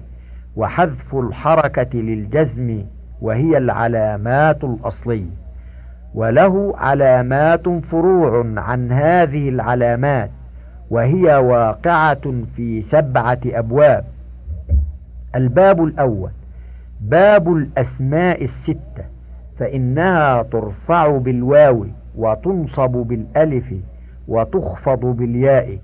وحذف 0.57 1.15
الحركة 1.15 1.99
للجزم 1.99 2.85
وهي 3.21 3.59
العلامات 3.59 4.65
الأصلية 4.65 5.49
وله 6.15 6.75
علامات 6.79 7.69
فروع 7.69 8.45
عن 8.57 8.93
هذه 8.93 9.49
العلامات 9.49 10.31
وهي 10.91 11.37
واقعة 11.37 12.35
في 12.57 12.83
سبعة 12.83 13.39
أبواب. 13.47 14.05
الباب 15.35 15.85
الأول 15.85 16.31
باب 17.01 17.53
الأسماء 17.53 18.45
الستة 18.45 19.05
فإنها 19.59 20.43
ترفع 20.43 21.19
بالواو 21.19 21.87
وتنصب 22.17 22.91
بالألف 22.91 23.75
وتخفض 24.29 25.01
بالياء. 25.01 25.79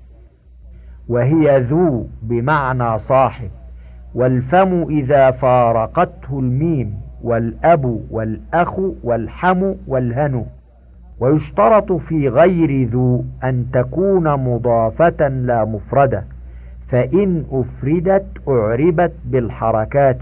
وهي 1.09 1.59
ذو 1.59 2.07
بمعنى 2.21 2.99
صاحب 2.99 3.49
والفم 4.15 4.83
إذا 4.89 5.31
فارقته 5.31 6.39
الميم 6.39 6.93
والأب 7.23 8.01
والأخ 8.11 8.79
والحم 9.03 9.73
والهن. 9.87 10.45
ويشترط 11.19 11.91
في 11.91 12.29
غير 12.29 12.87
ذو 12.87 13.23
أن 13.43 13.65
تكون 13.73 14.33
مضافة 14.33 15.27
لا 15.27 15.65
مفردة 15.65 16.23
فإن 16.87 17.43
أفردت 17.51 18.25
أعربت 18.47 19.13
بالحركات 19.25 20.17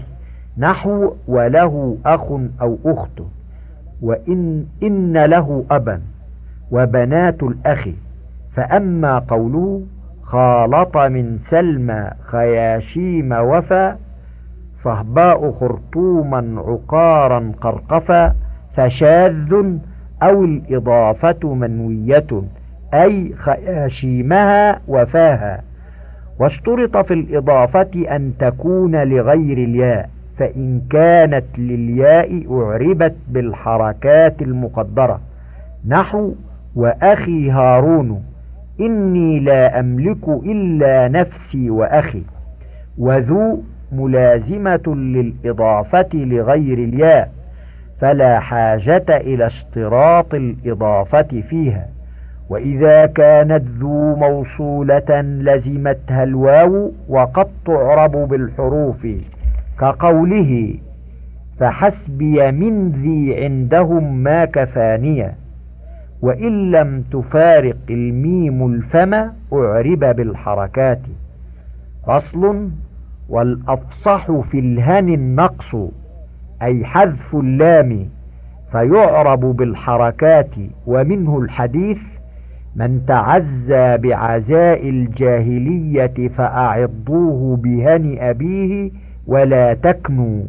نحو 0.58 1.12
وله 1.28 1.96
أخ 2.06 2.32
أو 2.60 2.78
أخت 2.84 3.20
وإن 4.02 4.66
إن 4.82 5.24
له 5.24 5.64
أبا 5.70 6.00
وبنات 6.70 7.42
الأخ. 7.42 7.88
فأما 8.56 9.18
قوله 9.18 9.82
خالط 10.24 10.96
من 10.96 11.38
سلمى 11.38 12.10
خياشيم 12.20 13.32
وفا 13.32 13.96
صهباء 14.76 15.52
خرطوما 15.52 16.62
عقارا 16.66 17.52
قرقفا 17.60 18.34
فشاذ 18.76 19.54
أو 20.22 20.44
الإضافة 20.44 21.54
منوية 21.54 22.26
أي 22.94 23.32
خياشيمها 23.34 24.80
وفاها. 24.88 25.62
واشترط 26.40 26.96
في 26.96 27.14
الإضافة 27.14 28.16
أن 28.16 28.32
تكون 28.38 28.96
لغير 28.96 29.58
الياء 29.58 30.10
فإن 30.38 30.80
كانت 30.90 31.44
للياء 31.58 32.60
أعربت 32.60 33.14
بالحركات 33.28 34.42
المقدرة. 34.42 35.20
نحو 35.88 36.34
وأخي 36.76 37.50
هارون 37.50 38.22
إني 38.80 39.40
لا 39.40 39.80
أملك 39.80 40.28
إلا 40.28 41.08
نفسي 41.08 41.70
وأخي 41.70 42.22
وذو 42.98 43.62
ملازمة 43.92 44.82
للإضافة 44.86 46.08
لغير 46.14 46.78
الياء 46.78 47.30
فلا 48.00 48.40
حاجة 48.40 49.04
إلى 49.08 49.46
اشتراط 49.46 50.34
الإضافة 50.34 51.42
فيها. 51.48 51.86
وإذا 52.50 53.06
كانت 53.06 53.64
ذو 53.80 54.16
موصولة 54.16 55.20
لزمتها 55.20 56.22
الواو 56.22 56.92
وقد 57.08 57.46
تعرب 57.66 58.28
بالحروف 58.28 59.06
كقوله 59.80 60.74
فحسبي 61.60 62.50
من 62.50 62.90
ذي 62.90 63.44
عندهم 63.44 64.22
ما 64.22 64.44
كفانية. 64.44 65.34
وإن 66.22 66.70
لم 66.70 67.04
تفارق 67.12 67.76
الميم 67.90 68.66
الفم 68.66 69.14
أعرب 69.52 69.98
بالحركات. 69.98 71.00
فصل 72.06 72.68
والأفصح 73.28 74.40
في 74.40 74.58
الهن 74.58 75.08
النقص 75.08 75.74
أي 76.62 76.84
حذف 76.84 77.34
اللام 77.36 78.08
فيعرب 78.72 79.40
بالحركات. 79.40 80.50
ومنه 80.86 81.38
الحديث 81.38 81.98
من 82.76 83.06
تعزى 83.06 83.96
بعزاء 83.96 84.88
الجاهلية 84.88 86.28
فأعضوه 86.28 87.56
بهن 87.56 88.16
أبيه 88.20 88.90
ولا 89.26 89.74
تكنوا. 89.74 90.42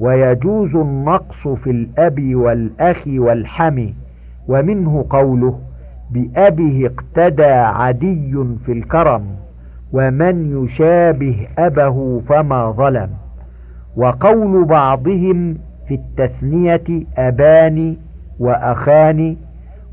ويجوز 0.00 0.76
النقص 0.76 1.48
في 1.48 1.70
الأب 1.70 2.34
والأخ 2.34 3.02
والحم. 3.06 3.88
ومنه 4.48 5.04
قوله 5.10 5.58
بأبه 6.10 6.90
اقتدى 6.90 7.52
عدي 7.52 8.34
في 8.66 8.72
الكرم 8.72 9.22
ومن 9.92 10.64
يشابه 10.64 11.46
أبه 11.58 12.20
فما 12.28 12.70
ظلم. 12.70 13.08
وقول 13.96 14.64
بعضهم 14.64 15.58
في 15.88 15.94
التثنية 15.94 17.04
أبان 17.18 17.96
وأخان 18.38 19.36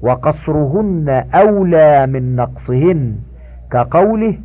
وقصرهن 0.02 1.24
أولى 1.34 2.08
من 2.08 2.36
نقصهن 2.36 3.16
كقوله 3.72 4.38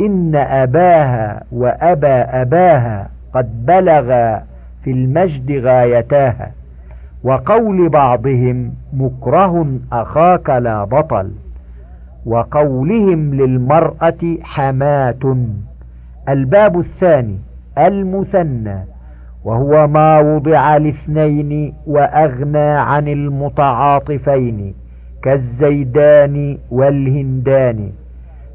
إن 0.00 0.36
أباها 0.36 1.42
وأبا 1.52 2.42
أباها 2.42 3.08
قد 3.34 3.66
بلغا 3.66 4.42
في 4.84 4.90
المجد 4.90 5.52
غايتاها. 5.64 6.50
وقول 7.24 7.88
بعضهم 7.88 8.72
مكره 8.92 9.66
أخاك 9.92 10.50
لا 10.50 10.84
بطل 10.84 11.30
وقولهم 12.26 13.34
للمرأة 13.34 14.36
حماة. 14.42 15.36
الباب 16.28 16.80
الثاني 16.80 17.38
المثنى 17.78 18.84
وهو 19.44 19.86
ما 19.86 20.20
وضع 20.20 20.76
لاثنين 20.76 21.74
وأغنى 21.86 22.58
عن 22.58 23.08
المتعاطفين 23.08 24.74
كالزيدان 25.22 26.58
والهندان 26.70 27.90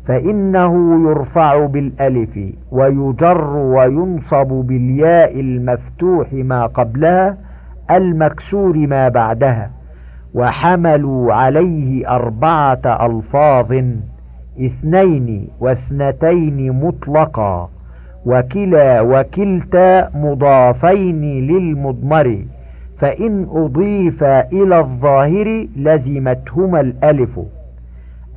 فإنه 0.07 0.73
يرفع 1.09 1.65
بالألف 1.65 2.39
ويجر 2.71 3.55
وينصب 3.55 4.47
بالياء 4.47 5.39
المفتوح 5.39 6.33
ما 6.33 6.65
قبلها 6.65 7.37
المكسور 7.91 8.77
ما 8.77 9.09
بعدها 9.09 9.71
وحملوا 10.33 11.33
عليه 11.33 12.09
أربعة 12.09 12.81
ألفاظ 13.05 13.73
اثنين 14.59 15.47
واثنتين 15.59 16.71
مطلقا 16.71 17.69
وكلا 18.25 19.01
وكلتا 19.01 20.09
مضافين 20.15 21.21
للمضمر 21.47 22.45
فإن 22.99 23.47
أضيف 23.51 24.23
إلى 24.23 24.79
الظاهر 24.79 25.67
لزمتهما 25.75 26.79
الألف. 26.81 27.39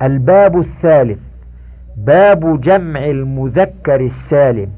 الباب 0.01 0.59
الثالث 0.59 1.19
باب 1.97 2.61
جمع 2.61 3.05
المذكر 3.05 3.99
السالم 3.99 4.69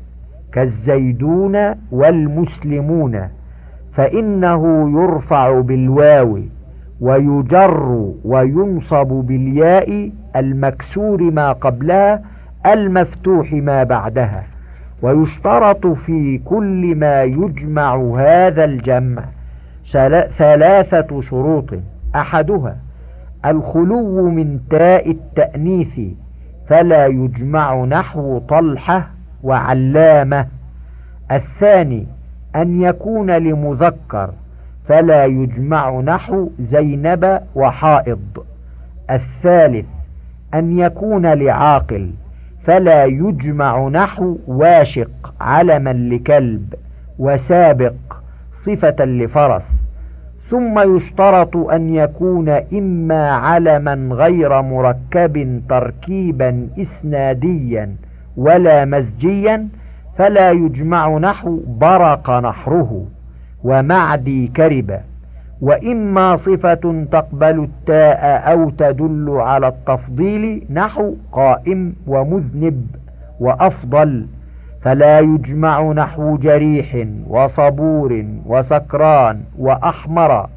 كالزيدون 0.53 1.75
والمسلمون. 1.91 3.29
فإنه 3.93 4.91
يرفع 5.01 5.59
بالواو 5.59 6.39
ويجر 7.01 8.11
وينصب 8.25 9.07
بالياء 9.07 10.11
المكسور 10.35 11.21
ما 11.31 11.51
قبلها 11.51 12.21
المفتوح 12.65 13.53
ما 13.53 13.83
بعدها 13.83 14.43
ويشترط 15.01 15.87
في 15.87 16.37
كل 16.45 16.95
ما 16.95 17.23
يجمع 17.23 17.95
هذا 18.17 18.63
الجمع 18.63 19.23
ثلاثة 20.37 21.21
شروط. 21.21 21.69
أحدها 22.15 22.77
الخلو 23.45 24.29
من 24.29 24.59
تاء 24.69 25.11
التأنيث 25.11 25.99
فلا 26.67 27.05
يجمع 27.05 27.85
نحو 27.85 28.39
طلحة 28.39 29.09
وعلامة. 29.43 30.47
الثاني 31.31 32.07
أن 32.55 32.81
يكون 32.81 33.31
لمذكر 33.31 34.29
فلا 34.87 35.25
يجمع 35.25 35.99
نحو 35.99 36.49
زينب 36.59 37.41
وحائض. 37.55 38.45
الثالث 39.09 39.85
أن 40.53 40.79
يكون 40.79 41.25
لعاقل 41.25 42.11
فلا 42.63 43.05
يجمع 43.05 43.87
نحو 43.87 44.37
واشق 44.47 45.33
علما 45.41 45.93
لكلب 45.93 46.73
وسابق 47.19 47.93
صفة 48.53 49.05
لفرس. 49.05 49.71
ثم 50.49 50.95
يشترط 50.95 51.57
أن 51.57 51.95
يكون 51.95 52.49
إما 52.49 53.31
علما 53.31 54.15
غير 54.15 54.61
مركب 54.61 55.61
تركيبا 55.69 56.67
إسناديا 56.81 57.95
ولا 58.37 58.85
مزجيا 58.85 59.67
فلا 60.17 60.51
يجمع 60.51 61.17
نحو 61.17 61.59
برق 61.67 62.29
نحره 62.29 63.05
ومعدي 63.63 64.47
كرب. 64.47 64.99
وإما 65.61 66.35
صفة 66.35 67.05
تقبل 67.11 67.63
التاء 67.63 68.51
أو 68.51 68.69
تدل 68.69 69.29
على 69.29 69.67
التفضيل 69.67 70.63
نحو 70.69 71.15
قائم 71.31 71.95
ومذنب 72.07 72.87
وأفضل. 73.39 74.25
فلا 74.81 75.19
يجمع 75.19 75.91
نحو 75.91 76.37
جريح 76.37 77.07
وصبور 77.27 78.25
وسكران 78.45 79.41
وأحمر. 79.57 80.49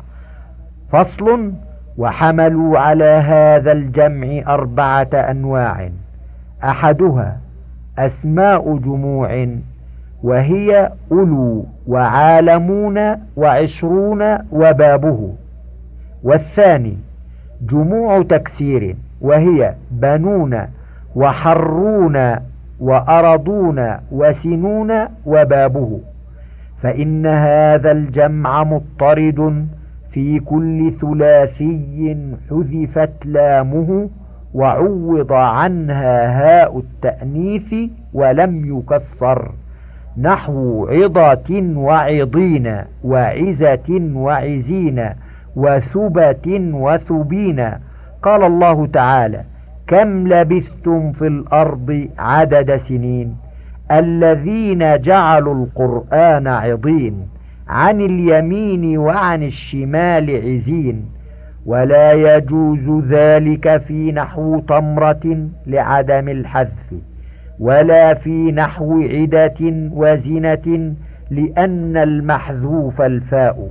فصل 0.92 1.52
وحملوا 1.98 2.78
على 2.78 3.04
هذا 3.04 3.72
الجمع 3.72 4.54
أربعة 4.54 5.08
أنواع. 5.14 5.88
أحدها 6.64 7.43
أسماء 7.98 8.76
جموع 8.76 9.46
وهي 10.22 10.90
أولو 11.12 11.66
وعالمون 11.87 13.16
وعشرون 13.37 14.38
وبابه. 14.52 15.33
والثاني 16.22 16.98
جموع 17.70 18.22
تكسير 18.22 18.96
وهي 19.20 19.74
بنون 19.90 20.61
وحرون 21.16 22.37
وأرضون 22.80 23.96
وسنون 24.12 24.92
وبابه. 25.26 26.00
فإن 26.83 27.26
هذا 27.26 27.92
الجمع 27.92 28.64
مضطرد 28.64 29.66
في 30.12 30.40
كل 30.40 30.92
ثلاثي 31.00 32.16
حذفت 32.50 33.26
لامه 33.26 34.09
وعوض 34.54 35.32
عنها 35.32 36.26
هاء 36.40 36.78
التأنيث 36.78 37.74
ولم 38.12 38.78
يكسر. 38.78 39.52
نحو 40.18 40.86
عضة 40.86 41.62
وعضين 41.76 42.76
وعزة 43.04 43.88
وعزين 44.14 45.08
وثبة 45.56 46.46
وثبين. 46.74 47.70
قال 48.22 48.42
الله 48.42 48.86
تعالى 48.86 49.44
كم 49.86 50.28
لبثتم 50.28 51.12
في 51.12 51.26
الأرض 51.26 52.09
عدد 52.18 52.76
سنين؟ 52.76 53.36
الذين 53.90 55.00
جعلوا 55.00 55.55
القرآن 55.55 56.46
عضين 56.46 57.28
عن 57.68 58.00
اليمين 58.00 58.98
وعن 58.98 59.42
الشمال 59.42 60.30
عزين. 60.30 61.13
ولا 61.66 62.12
يجوز 62.12 63.04
ذلك 63.08 63.76
في 63.76 64.12
نحو 64.12 64.60
تمرة 64.60 65.48
لعدم 65.66 66.28
الحذف 66.28 66.94
ولا 67.60 68.14
في 68.14 68.52
نحو 68.52 69.00
عدة 69.00 69.60
وزنة 69.92 70.94
لأن 71.30 71.96
المحذوف 71.96 73.00
الفاء 73.02 73.70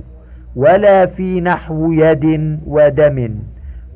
ولا 0.56 1.06
في 1.06 1.40
نحو 1.40 1.92
يد 1.92 2.58
ودم 2.66 3.30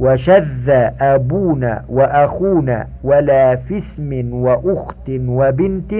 وشذ 0.01 0.71
أبونا 1.01 1.85
وأخونا 1.89 2.87
ولا 3.05 3.57
في 3.57 3.77
اسم 3.77 4.33
وأخت 4.33 5.11
وبنت 5.11 5.93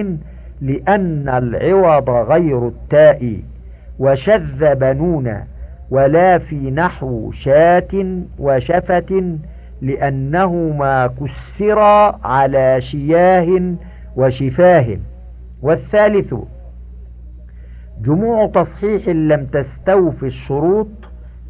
لأن 0.61 1.29
العوض 1.29 2.09
غير 2.09 2.67
التاء 2.67 3.37
وشذ 3.99 4.75
بنونا 4.75 5.43
ولا 5.91 6.37
في 6.37 6.71
نحو 6.71 7.31
شاة 7.31 8.21
وشفة 8.39 9.37
لأنهما 9.81 11.07
كسرا 11.07 12.19
على 12.23 12.81
شياه 12.81 13.73
وشفاه. 14.15 14.97
والثالث 15.61 16.33
جموع 18.01 18.47
تصحيح 18.47 19.07
لم 19.07 19.45
تستوفي 19.45 20.25
الشروط 20.25 20.87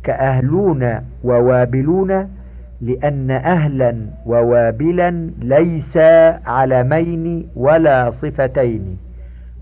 كأهلون 0.04 1.02
ووابلون 1.24 2.30
لأن 2.82 3.32
أهلا 3.32 3.96
ووابلا 4.26 5.30
ليس 5.42 5.98
علمين 6.46 7.48
ولا 7.56 8.12
صفتين 8.12 8.98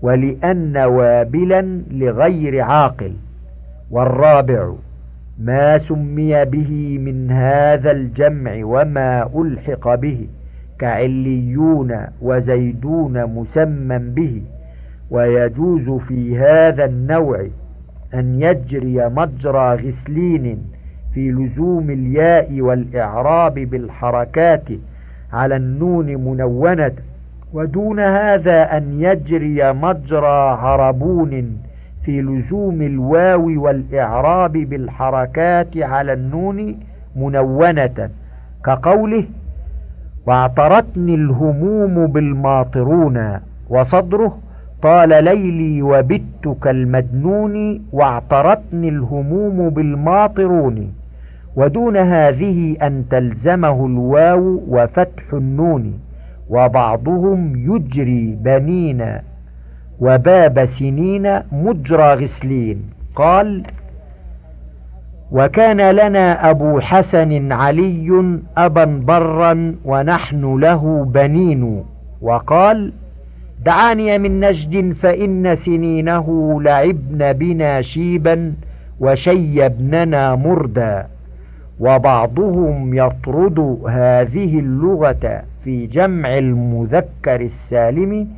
ولأن 0.02 0.76
وابلا 0.76 1.82
لغير 1.90 2.60
عاقل. 2.60 3.12
والرابع 3.90 4.72
ما 5.38 5.78
سمي 5.78 6.44
به 6.44 6.98
من 6.98 7.30
هذا 7.30 7.90
الجمع 7.90 8.52
وما 8.62 9.30
ألحق 9.36 9.94
به 9.94 10.26
كعليون 10.78 12.06
وزيدون 12.22 13.24
مسمى 13.24 13.98
به 13.98 14.42
ويجوز 15.10 15.90
في 16.02 16.38
هذا 16.38 16.84
النوع 16.84 17.46
أن 18.14 18.42
يجري 18.42 19.08
مجرى 19.08 19.74
غسلين 19.74 20.58
في 21.14 21.30
لزوم 21.30 21.90
الياء 21.90 22.60
والإعراب 22.60 23.54
بالحركات 23.54 24.64
على 25.32 25.56
النون 25.56 26.06
منونة 26.06 26.92
ودون 27.52 28.00
هذا 28.00 28.76
أن 28.76 29.00
يجري 29.00 29.72
مجرى 29.72 30.58
عربون 30.60 31.58
في 32.08 32.20
لزوم 32.20 32.82
الواو 32.82 33.64
والإعراب 33.64 34.52
بالحركات 34.52 35.76
على 35.76 36.12
النون 36.12 36.76
منونة. 37.16 38.10
كقوله 38.64 39.24
واعترتني 40.26 41.14
الهموم 41.14 42.06
بالماطرون 42.06 43.38
وصدره 43.70 44.38
طال 44.82 45.08
ليلي 45.24 45.82
وبت 45.82 46.56
كالمجنون 46.62 47.80
واعترتني 47.92 48.88
الهموم 48.88 49.68
بالماطرون. 49.68 50.92
ودون 51.56 51.96
هذه 51.96 52.76
أن 52.82 53.04
تلزمه 53.10 53.86
الواو 53.86 54.62
وفتح 54.68 55.32
النون 55.32 56.00
وبعضهم 56.50 57.56
يجري 57.56 58.38
بنين. 58.40 59.04
وباب 60.00 60.66
سنين 60.66 61.40
مجرى 61.52 62.14
غسلين. 62.14 62.82
قال 63.16 63.62
وكان 65.32 65.90
لنا 65.90 66.50
أبو 66.50 66.80
حسن 66.80 67.52
علي 67.52 68.38
أبا 68.56 68.84
برا 68.84 69.74
ونحن 69.84 70.58
له 70.60 71.04
بنين. 71.04 71.84
وقال 72.22 72.92
دعاني 73.64 74.18
من 74.18 74.40
نجد 74.40 74.92
فإن 74.92 75.54
سنينه 75.54 76.58
لعبن 76.62 77.32
بنا 77.32 77.82
شيبا 77.82 78.54
وشيبننا 79.00 80.34
مردا. 80.34 81.06
وبعضهم 81.80 82.94
يطرد 82.94 83.78
هذه 83.88 84.58
اللغة 84.58 85.42
في 85.64 85.86
جمع 85.86 86.38
المذكر 86.38 87.40
السالم 87.40 88.28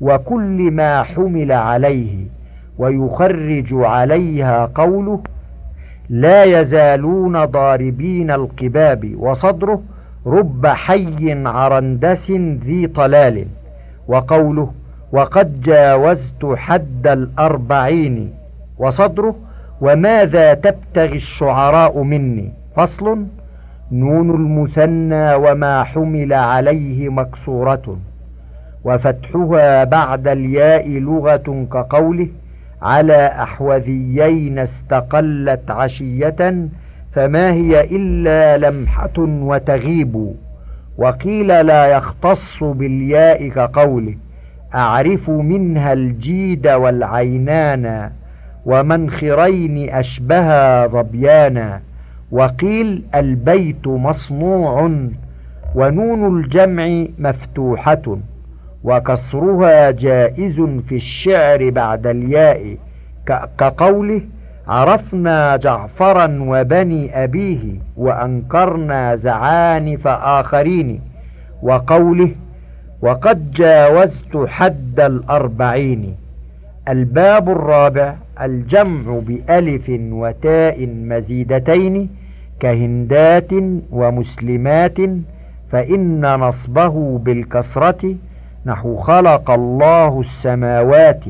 وكل 0.00 0.70
ما 0.70 1.02
حمل 1.02 1.52
عليه 1.52 2.26
ويخرج 2.78 3.68
عليها 3.72 4.70
قوله 4.74 5.20
لا 6.08 6.44
يزالون 6.44 7.44
ضاربين 7.44 8.30
القباب 8.30 9.14
وصدره 9.18 9.82
رب 10.26 10.66
حي 10.66 11.32
عرندس 11.46 12.30
ذي 12.64 12.86
طلال 12.86 13.46
وقوله 14.08 14.70
وقد 15.12 15.60
جاوزت 15.60 16.46
حد 16.56 17.06
الأربعين 17.06 18.34
وصدره 18.78 19.34
وماذا 19.80 20.54
تبتغي 20.54 21.16
الشعراء 21.16 22.02
مني 22.02 22.52
فصل 22.76 23.26
نون 23.92 24.30
المثنى 24.30 25.34
وما 25.34 25.84
حمل 25.84 26.32
عليه 26.32 27.08
مكسورة 27.08 27.98
وفتحها 28.86 29.84
بعد 29.84 30.28
الياء 30.28 30.88
لغة 30.88 31.66
كقوله 31.72 32.28
على 32.82 33.26
أحوذيين 33.26 34.58
استقلت 34.58 35.70
عشية 35.70 36.68
فما 37.12 37.52
هي 37.52 37.80
إلا 37.80 38.58
لمحة 38.58 39.18
وتغيب. 39.18 40.34
وقيل 40.98 41.46
لا 41.66 41.86
يختص 41.86 42.64
بالياء 42.64 43.48
كقوله 43.48 44.14
أعرف 44.74 45.30
منها 45.30 45.92
الجيد 45.92 46.66
والعينان 46.68 48.10
ومنخرين 48.66 49.90
أشبها 49.90 50.86
ظبيانا. 50.86 51.80
وقيل 52.30 53.02
البيت 53.14 53.86
مصنوع 53.86 54.90
ونون 55.74 56.38
الجمع 56.38 57.04
مفتوحة. 57.18 58.18
وكسرها 58.84 59.90
جائز 59.90 60.60
في 60.60 60.94
الشعر 60.94 61.70
بعد 61.70 62.06
الياء. 62.06 62.76
كقوله 63.58 64.20
عرفنا 64.68 65.56
جعفرا 65.56 66.38
وبني 66.40 67.24
أبيه 67.24 67.62
وأنكرنا 67.96 69.16
زعانف 69.16 70.06
آخرين. 70.06 71.00
وقوله 71.62 72.30
وقد 73.02 73.50
جاوزت 73.50 74.36
حد 74.46 75.00
الأربعين. 75.00 76.16
الباب 76.88 77.48
الرابع 77.48 78.14
الجمع 78.42 79.18
بألف 79.18 79.90
وتاء 79.98 80.86
مزيدتين 80.86 82.10
كهندات 82.60 83.50
ومسلمات 83.92 84.98
فإن 85.70 86.34
نصبه 86.34 87.18
بالكسرة 87.18 88.14
نحو 88.66 88.96
خلق 88.96 89.50
الله 89.50 90.20
السماوات 90.20 91.24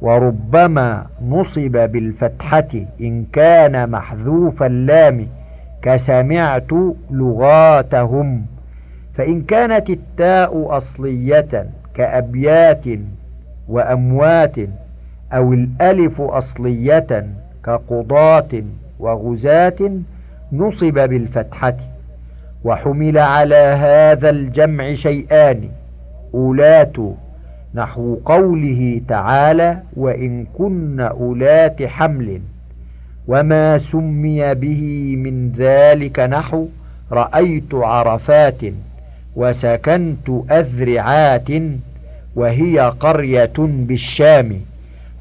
وربما 0.00 1.06
نصب 1.28 1.72
بالفتحة 1.92 2.72
إن 3.00 3.24
كان 3.32 3.90
محذوف 3.90 4.62
اللام 4.62 5.26
كسمعت 5.82 6.72
لغاتهم 7.10 8.46
فإن 9.14 9.42
كانت 9.42 9.90
التاء 9.90 10.76
أصلية 10.76 11.66
كأبيات 11.94 12.84
وأموات 13.68 14.56
أو 15.32 15.52
الألف 15.52 16.20
أصلية 16.20 17.26
كقضاة 17.64 18.62
وغزاة 18.98 19.90
نصب 20.52 20.94
بالفتحة 20.94 21.76
وحمل 22.64 23.18
على 23.18 23.56
هذا 23.56 24.30
الجمع 24.30 24.94
شيئان 24.94 25.68
أولات 26.34 26.96
نحو 27.74 28.18
قوله 28.24 29.00
تعالى 29.08 29.78
وإن 29.96 30.46
كن 30.58 31.00
أولات 31.00 31.82
حمل. 31.82 32.40
وما 33.28 33.78
سمي 33.78 34.54
به 34.54 35.14
من 35.16 35.52
ذلك 35.52 36.20
نحو 36.20 36.68
رأيت 37.12 37.74
عرفات 37.74 38.60
وسكنت 39.36 40.28
أذرعات 40.50 41.48
وهي 42.36 42.80
قرية 43.00 43.52
بالشام 43.58 44.60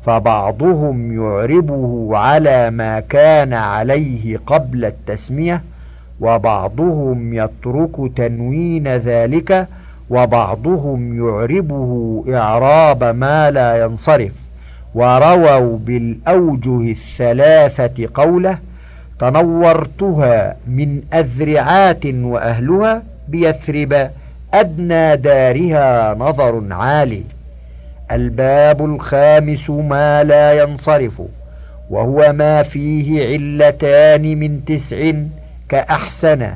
فبعضهم 0.06 1.14
يعربه 1.22 2.18
على 2.18 2.72
ما 2.72 3.00
كان 3.00 3.54
عليه 3.54 4.38
قبل 4.38 4.86
التسمية 4.86 5.62
وبعضهم 6.22 7.34
يترك 7.34 8.12
تنوين 8.16 8.88
ذلك 8.88 9.68
وبعضهم 10.12 11.28
يعربه 11.28 12.24
إعراب 12.30 13.04
ما 13.04 13.52
لا 13.52 13.84
ينصرف 13.84 14.34
ورووا 14.96 15.78
بالأوجه 15.78 16.92
الثلاثة 16.92 18.10
قوله 18.14 18.58
تنورتها 19.20 20.56
من 20.68 21.02
أذرعات 21.14 22.06
وأهلها 22.06 23.04
بيثرب 23.28 24.10
أدنى 24.54 25.16
دارها 25.18 26.16
نظر 26.20 26.64
عالي. 26.72 27.24
الباب 28.12 28.86
الخامس 28.86 29.70
ما 29.70 30.24
لا 30.24 30.64
ينصرف 30.64 31.22
وهو 31.90 32.34
ما 32.34 32.64
فيه 32.64 33.28
علتان 33.28 34.40
من 34.40 34.66
تسع 34.66 35.12
كأحسن. 35.70 36.48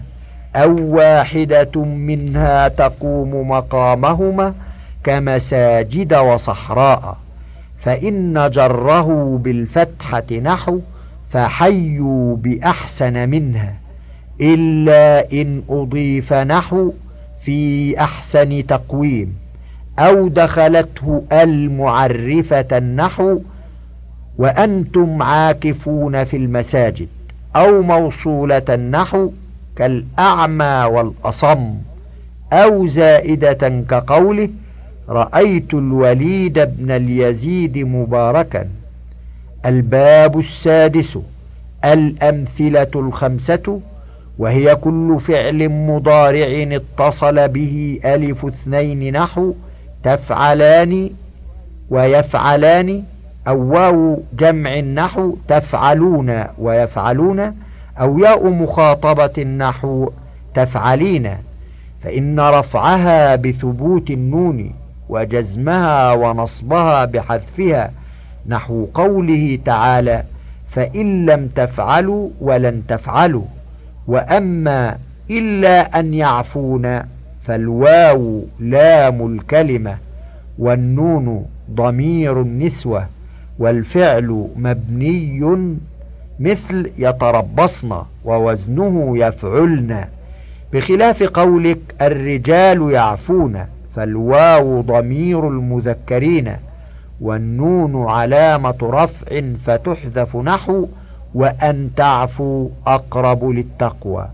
أو 0.56 0.96
واحدة 0.96 1.84
منها 1.84 2.68
تقوم 2.68 3.50
مقامهما 3.50 4.54
كمساجد 5.04 6.14
وصحراء 6.14 7.18
فإن 7.82 8.50
جره 8.54 9.38
بالفتحة 9.44 10.34
نحو 10.44 10.80
فحيوا 11.30 12.36
بأحسن 12.36 13.30
منها 13.30 13.74
إلا 14.42 15.32
إن 15.42 15.62
أضيف 15.70 16.34
نحو 16.34 16.92
في 17.40 18.00
أحسن 18.00 18.66
تقويم 18.68 19.36
أو 20.00 20.28
دخلته 20.28 21.24
المعرفة 21.32 22.78
النحو 22.78 23.40
وأنتم 24.38 25.22
عاكفون 25.22 26.24
في 26.24 26.38
المساجد 26.38 27.08
أو 27.56 27.82
موصولة 27.82 28.62
النحو 28.70 29.32
كالأعمى 29.76 30.88
والأصم 30.92 31.74
أو 32.54 32.88
زائدة 32.88 33.84
كقوله 33.90 34.50
رأيت 35.10 35.74
الوليد 35.74 36.60
بن 36.60 36.92
اليزيد 36.92 37.78
مباركا. 37.78 38.68
الباب 39.66 40.40
السادس 40.40 41.18
الأمثلة 41.86 42.92
الخمسة 42.96 43.80
وهي 44.40 44.76
كل 44.76 45.18
فعل 45.20 45.70
مضارع 45.70 46.76
اتصل 46.76 47.48
به 47.48 48.00
ألف 48.06 48.46
اثنين 48.46 49.14
نحو 49.14 49.54
تفعلان 50.04 51.10
ويفعلان 51.90 53.04
أو 53.48 53.74
واو 53.74 54.24
جمع 54.40 54.74
النحو 54.74 55.36
تفعلون 55.48 56.44
ويفعلون 56.60 57.56
أو 58.00 58.20
ياء 58.20 58.50
مخاطبة 58.50 59.32
النحو 59.38 60.10
تفعلين 60.56 61.32
فإن 62.04 62.40
رفعها 62.40 63.36
بثبوت 63.36 64.10
النون 64.10 64.72
وجزمها 65.10 66.14
ونصبها 66.14 67.06
بحذفها 67.06 67.92
نحو 68.48 68.88
قوله 68.94 69.60
تعالى 69.66 70.24
فإن 70.70 71.26
لم 71.26 71.48
تفعلوا 71.48 72.30
ولن 72.42 72.82
تفعلوا 72.88 73.44
وأما 74.08 74.98
إلا 75.32 76.00
أن 76.00 76.14
يعفون 76.14 77.02
فالواو 77.44 78.44
لام 78.60 79.36
الكلمة 79.36 79.98
والنون 80.60 81.46
ضمير 81.72 82.42
النسوة 82.42 83.08
والفعل 83.60 84.48
مبني 84.56 85.40
مثل 86.40 86.92
يتربصن 86.98 88.02
ووزنه 88.26 89.18
يفعلن. 89.18 90.06
بخلاف 90.74 91.24
قولك 91.24 91.80
الرجال 92.02 92.92
يعفون 92.92 93.66
فالواو 93.96 94.82
ضمير 94.82 95.48
المذكرين. 95.48 96.56
والنون 97.22 98.10
علامة 98.10 98.78
رفع 98.84 99.42
فتحذف 99.66 100.36
نحو 100.36 100.88
وأن 101.34 101.90
تعفوا 101.98 102.70
أقرب 102.88 103.50
للتقوى. 103.50 104.28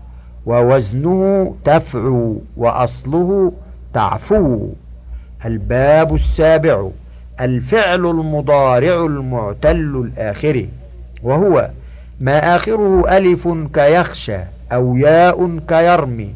ووزنه 0.46 1.54
تفعو 1.64 2.36
وأصله 2.56 3.52
تعفو. 3.94 4.68
الباب 5.44 6.14
السابع 6.14 6.88
الفعل 7.40 8.06
المضارع 8.06 9.06
المعتل 9.06 10.10
الآخر 10.16 10.66
وهو 11.22 11.70
ما 12.22 12.56
آخره 12.56 13.16
ألف 13.16 13.48
كيخشى 13.74 14.38
أو 14.72 14.96
ياء 14.96 15.58
كيرمي 15.68 16.30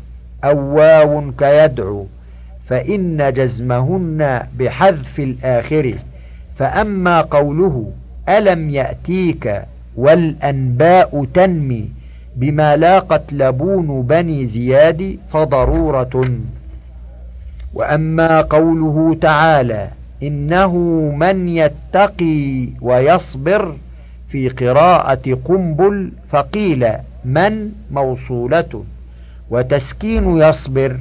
أو 0.45 0.76
واو 0.76 1.32
كيدعو 1.39 2.07
فإن 2.66 3.32
جزمهن 3.32 4.41
بحذف 4.59 5.20
الآخر 5.20 5.95
فأما 6.57 7.20
قوله 7.20 7.91
ألم 8.28 8.70
يأتيك 8.70 9.62
والأنباء 9.97 11.26
تنمي 11.34 11.89
بما 12.37 12.76
لاقت 12.76 13.32
لبون 13.32 14.03
بني 14.03 14.47
زياد 14.47 15.18
فضرورة 15.30 16.30
وأما 17.74 18.41
قوله 18.41 19.16
تعالى 19.20 19.89
إنه 20.22 20.76
من 21.16 21.49
يتقي 21.49 22.68
ويصبر 22.80 23.76
في 24.37 24.49
قراءة 24.49 25.39
قنبل 25.45 26.12
فقيل 26.30 26.89
من 27.24 27.72
موصولة؟ 27.91 28.84
وتسكين 29.51 30.37
يصبر 30.37 30.97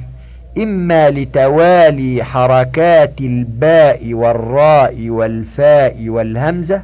إما 0.58 1.10
لتوالي 1.10 2.24
حركات 2.24 3.20
الباء 3.20 4.14
والراء 4.14 5.08
والفاء 5.08 6.08
والهمزة 6.08 6.82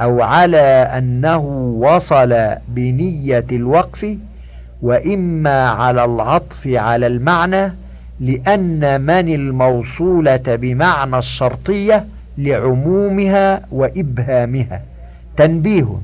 أو 0.00 0.22
على 0.22 0.58
أنه 0.98 1.38
وصل 1.80 2.54
بنية 2.68 3.46
الوقف 3.52 4.16
وإما 4.82 5.68
على 5.68 6.04
العطف 6.04 6.66
على 6.66 7.06
المعنى 7.06 7.72
لأن 8.20 9.00
من 9.00 9.34
الموصولة 9.34 10.36
بمعنى 10.46 11.18
الشرطية 11.18 12.04
لعمومها 12.38 13.60
وإبهامها. 13.70 14.91
تنبيه. 15.46 15.98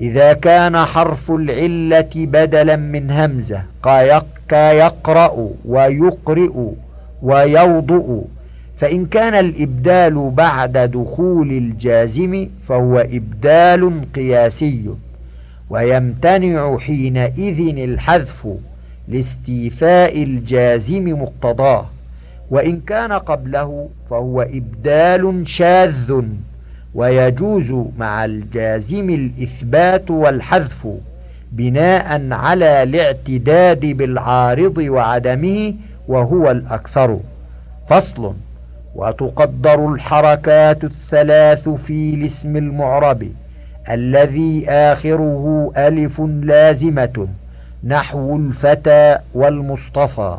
إذا 0.00 0.32
كان 0.32 0.76
حرف 0.76 1.30
العلة 1.30 2.10
بدلا 2.14 2.76
من 2.76 3.10
همزة 3.10 3.62
كيقرأ 4.48 5.48
ويقرئ 5.64 6.50
ويوضؤ 7.22 8.24
فإن 8.78 9.06
كان 9.06 9.34
الإبدال 9.34 10.30
بعد 10.30 10.78
دخول 10.78 11.50
الجازم 11.52 12.48
فهو 12.68 12.98
إبدال 12.98 14.12
قياسي. 14.14 14.84
ويمتنع 15.70 16.78
حينئذ 16.78 17.78
الحذف 17.78 18.48
لاستيفاء 19.08 20.22
الجازم 20.22 21.22
مقتضاه. 21.22 21.86
وإن 22.50 22.80
كان 22.80 23.12
قبله 23.12 23.88
فهو 24.10 24.42
إبدال 24.42 25.48
شاذ. 25.48 26.22
ويجوز 26.94 27.72
مع 27.98 28.24
الجازم 28.24 29.10
الإثبات 29.10 30.10
والحذف 30.10 30.88
بناء 31.52 32.32
على 32.32 32.82
الاعتداد 32.82 33.80
بالعارض 33.80 34.78
وعدمه 34.78 35.74
وهو 36.08 36.50
الأكثر. 36.50 37.18
فصل 37.88 38.34
وتقدر 38.94 39.92
الحركات 39.92 40.84
الثلاث 40.84 41.68
في 41.68 42.14
الاسم 42.14 42.56
المعرب 42.56 43.28
الذي 43.90 44.70
آخره 44.70 45.72
ألف 45.76 46.20
لازمة 46.20 47.28
نحو 47.84 48.36
الفتى 48.36 49.18
والمصطفى 49.34 50.36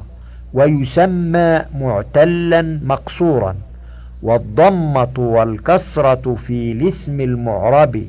ويسمى 0.54 1.62
معتلا 1.80 2.80
مقصورا. 2.84 3.56
والضمة 4.24 5.13
والكسرة 5.17 6.36
في 6.36 6.71
الاسم 6.71 7.21
المعرب 7.21 8.03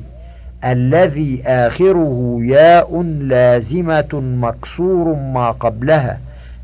الذي 0.65 1.41
آخره 1.45 2.37
ياء 2.41 3.01
لازمة 3.03 4.09
مكسور 4.13 5.13
ما 5.15 5.51
قبلها 5.51 6.19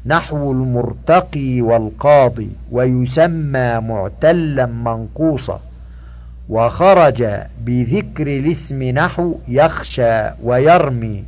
نحو 0.06 0.52
المرتقي 0.52 1.62
والقاضي 1.62 2.50
ويسمى 2.72 3.80
معتلا 3.80 4.66
منقوصا 4.66 5.60
وخرج 6.50 7.26
بذكر 7.66 8.28
الاسم 8.28 8.84
نحو 8.84 9.36
يخشى 9.48 10.30
ويرمي 10.44 11.24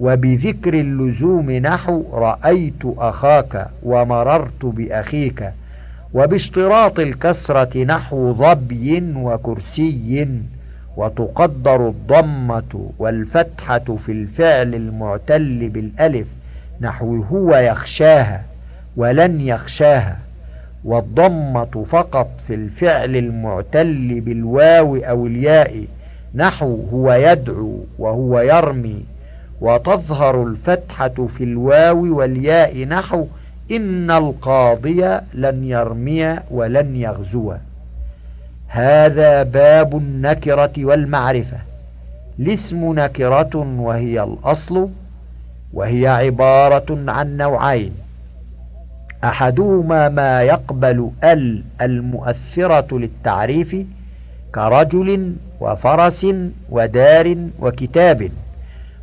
وبذكر 0.00 0.74
اللزوم 0.74 1.50
نحو 1.50 2.04
رأيت 2.12 2.82
أخاك 2.98 3.66
ومررت 3.82 4.64
بأخيك 4.64 5.50
وباشتراط 6.16 6.98
الكسرة 7.00 7.84
نحو 7.84 8.32
ظبي 8.34 9.12
وكرسي 9.16 10.28
وتقدر 10.96 11.88
الضمة 11.88 12.90
والفتحة 12.98 13.78
في 13.78 14.12
الفعل 14.12 14.74
المعتل 14.74 15.68
بالألف 15.68 16.26
نحو 16.80 17.22
هو 17.22 17.56
يخشاها 17.56 18.42
ولن 18.96 19.40
يخشاها 19.40 20.18
والضمة 20.84 21.84
فقط 21.90 22.30
في 22.46 22.54
الفعل 22.54 23.16
المعتل 23.16 24.20
بالواو 24.20 24.96
أو 24.96 25.26
الياء 25.26 25.84
نحو 26.34 26.80
هو 26.92 27.12
يدعو 27.12 27.84
وهو 27.98 28.40
يرمي 28.40 29.04
وتظهر 29.60 30.42
الفتحة 30.42 31.26
في 31.28 31.44
الواو 31.44 32.18
والياء 32.18 32.84
نحو 32.84 33.26
إن 33.70 34.10
القاضي 34.10 35.18
لن 35.34 35.64
يرمي 35.64 36.38
ولن 36.50 36.96
يغزو. 36.96 37.54
هذا 38.68 39.42
باب 39.42 39.96
النكرة 39.96 40.72
والمعرفة. 40.78 41.58
الاسم 42.38 42.92
نكرة 42.98 43.56
وهي 43.56 44.22
الأصل 44.22 44.88
وهي 45.72 46.08
عبارة 46.08 47.04
عن 47.08 47.36
نوعين. 47.36 47.92
أحدهما 49.24 50.08
ما 50.08 50.42
يقبل 50.42 51.10
ال 51.24 51.62
المؤثرة 51.80 52.98
للتعريف 52.98 53.76
كرجل 54.54 55.34
وفرس 55.60 56.26
ودار 56.70 57.36
وكتاب. 57.60 58.30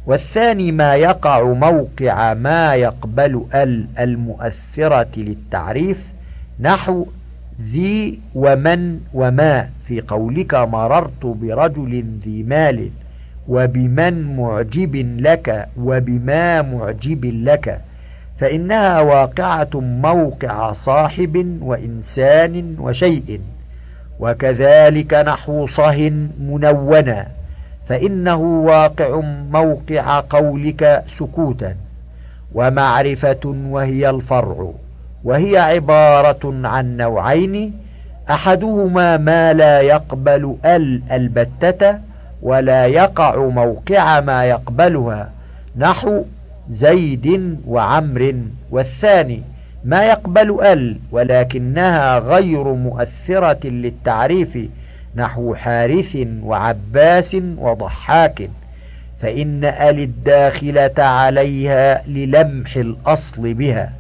والثاني 0.08 0.72
ما 0.72 0.96
يقع 0.96 1.44
موقع 1.44 2.34
ما 2.34 2.76
يقبل 2.76 3.46
ال 3.56 3.88
المؤثرة 4.00 5.08
للتعريف 5.18 6.08
نحو 6.60 7.06
ذي 7.62 8.20
ومن 8.36 9.00
وما. 9.14 9.70
في 9.86 10.02
قولك 10.02 10.56
مررت 10.56 11.26
برجل 11.26 12.06
ذي 12.24 12.44
مال 12.44 12.90
وبمن 13.48 14.36
معجب 14.36 14.96
لك 15.20 15.68
وبما 15.78 16.62
معجب 16.62 17.26
لك. 17.26 17.82
فإنها 18.40 19.02
واقعة 19.02 19.70
موقع 19.74 20.74
صاحب 20.74 21.58
وإنسان 21.62 22.76
وشيء. 22.80 23.42
وكذلك 24.20 25.14
نحو 25.14 25.68
صه 25.68 26.10
منونا. 26.40 27.28
فإنه 27.90 28.42
واقع 28.42 29.20
موقع 29.52 30.24
قولك 30.30 31.04
سكوتا 31.08 31.76
ومعرفة 32.56 33.40
وهي 33.46 34.10
الفرع 34.10 34.72
وهي 35.24 35.58
عبارة 35.58 36.68
عن 36.68 36.98
نوعين 36.98 37.74
أحدهما 38.30 39.18
ما 39.18 39.54
لا 39.54 39.82
يقبل 39.82 40.56
ال 40.66 41.02
البتة 41.12 41.98
ولا 42.42 42.86
يقع 42.86 43.36
موقع 43.48 44.20
ما 44.20 44.46
يقبلها 44.46 45.30
نحو 45.78 46.24
زيد 46.70 47.58
وعمر 47.68 48.36
والثاني 48.72 49.42
ما 49.86 50.06
يقبل 50.06 50.62
ال 50.66 50.98
ولكنها 51.12 52.20
غير 52.20 52.64
مؤثرة 52.74 53.68
للتعريف 53.68 54.58
نحو 55.16 55.56
حارث 55.56 56.18
وعباس 56.44 57.38
وضحاك 57.58 58.50
فإن 59.22 59.64
ال 59.66 60.00
الداخلة 60.00 61.04
عليها 61.04 62.08
للمح 62.08 62.76
الأصل 62.76 63.54
بها. 63.54 63.94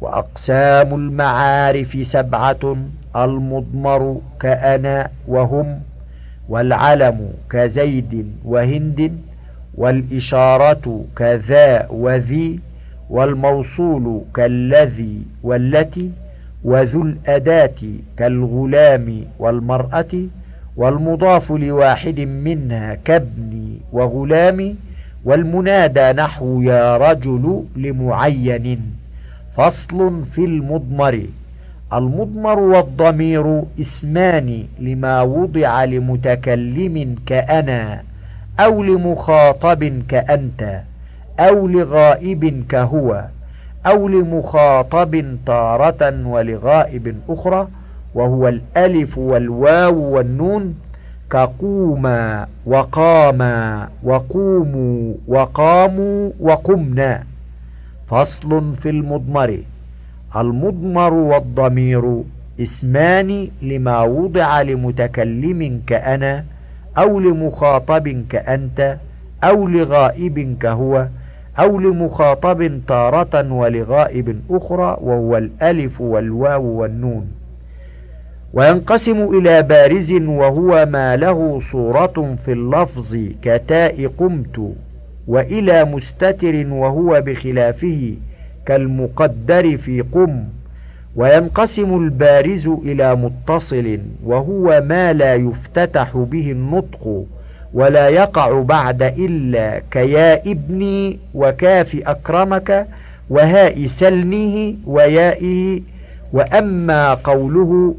وأقسام 0.00 0.94
المعارف 0.94 2.06
سبعة 2.06 2.76
المضمر 3.16 4.20
كأنا 4.40 5.08
وهم 5.28 5.80
والعلم 6.48 7.30
كزيد 7.50 8.32
وهند 8.44 9.18
والإشارة 9.74 11.04
كذا 11.16 11.86
وذي 11.90 12.60
والموصول 13.10 14.22
كالذي 14.34 15.22
والتي 15.42 16.10
وذو 16.66 17.02
الأداة 17.02 17.80
كالغلام 18.16 19.24
والمرأة 19.38 20.12
والمضاف 20.76 21.52
لواحد 21.52 22.20
منها 22.20 22.94
كابن 23.04 23.78
وغلام 23.92 24.74
والمنادى 25.24 26.12
نحو 26.12 26.60
يا 26.62 26.96
رجل 26.96 27.64
لمعين 27.76 28.80
فصل 29.56 30.24
في 30.24 30.44
المضمر 30.44 31.22
المضمر 31.92 32.58
والضمير 32.58 33.62
اسمان 33.80 34.64
لما 34.80 35.22
وضع 35.22 35.84
لمتكلم 35.84 37.16
كأنا 37.26 38.02
أو 38.60 38.82
لمخاطب 38.82 40.02
كأنت 40.08 40.80
أو 41.40 41.66
لغائب 41.68 42.64
كهو. 42.68 43.24
أو 43.86 44.08
لمخاطب 44.08 45.36
تارة 45.46 46.26
ولغائب 46.26 47.16
أخرى 47.28 47.68
وهو 48.14 48.48
الألف 48.48 49.18
والواو 49.18 49.96
والنون 50.14 50.74
كقوما 51.30 52.46
وقاما 52.66 53.88
وقوموا 54.02 55.14
وقاموا 55.28 56.30
وقمنا. 56.40 57.22
فصل 58.06 58.74
في 58.74 58.90
المضمر 58.90 59.58
المضمر 60.36 61.12
والضمير 61.14 62.22
اسمان 62.62 63.48
لما 63.62 64.02
وضع 64.02 64.62
لمتكلم 64.62 65.80
كأنا 65.86 66.44
أو 66.98 67.20
لمخاطب 67.20 68.24
كأنت 68.30 68.96
أو 69.44 69.68
لغائب 69.68 70.56
كهو. 70.60 71.06
أو 71.58 71.78
لمخاطب 71.80 72.80
تارة 72.88 73.52
ولغائب 73.52 74.40
أخرى 74.50 74.96
وهو 75.00 75.36
الألف 75.36 76.00
والواو 76.00 76.64
والنون. 76.64 77.26
وينقسم 78.52 79.38
إلى 79.38 79.62
بارز 79.62 80.12
وهو 80.12 80.86
ما 80.86 81.16
له 81.16 81.60
صورة 81.72 82.36
في 82.44 82.52
اللفظ 82.52 83.16
كتاء 83.42 84.06
قمت 84.18 84.72
وإلى 85.28 85.84
مستتر 85.84 86.66
وهو 86.70 87.20
بخلافه 87.26 88.14
كالمقدر 88.66 89.76
في 89.76 90.00
قم. 90.00 90.44
وينقسم 91.16 92.02
البارز 92.02 92.68
إلى 92.68 93.14
متصل 93.16 93.98
وهو 94.24 94.82
ما 94.86 95.12
لا 95.12 95.34
يفتتح 95.34 96.16
به 96.16 96.50
النطق. 96.50 97.24
ولا 97.76 98.08
يقع 98.08 98.60
بعد 98.62 99.02
إلا 99.02 99.82
كيا 99.90 100.42
ابني 100.50 101.18
وكاف 101.34 101.96
أكرمك 102.06 102.86
وهاء 103.30 103.86
سلنه 103.86 104.74
ويائه 104.86 105.80
وأما 106.32 107.14
قوله 107.14 107.94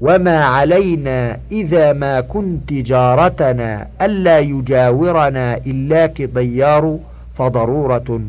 وما 0.00 0.44
علينا 0.44 1.36
إذا 1.52 1.92
ما 1.92 2.20
كنت 2.20 2.72
جارتنا 2.72 3.86
ألا 4.02 4.38
يجاورنا 4.38 5.56
إلاك 5.56 6.22
ضيار 6.22 6.98
فضرورة 7.38 8.20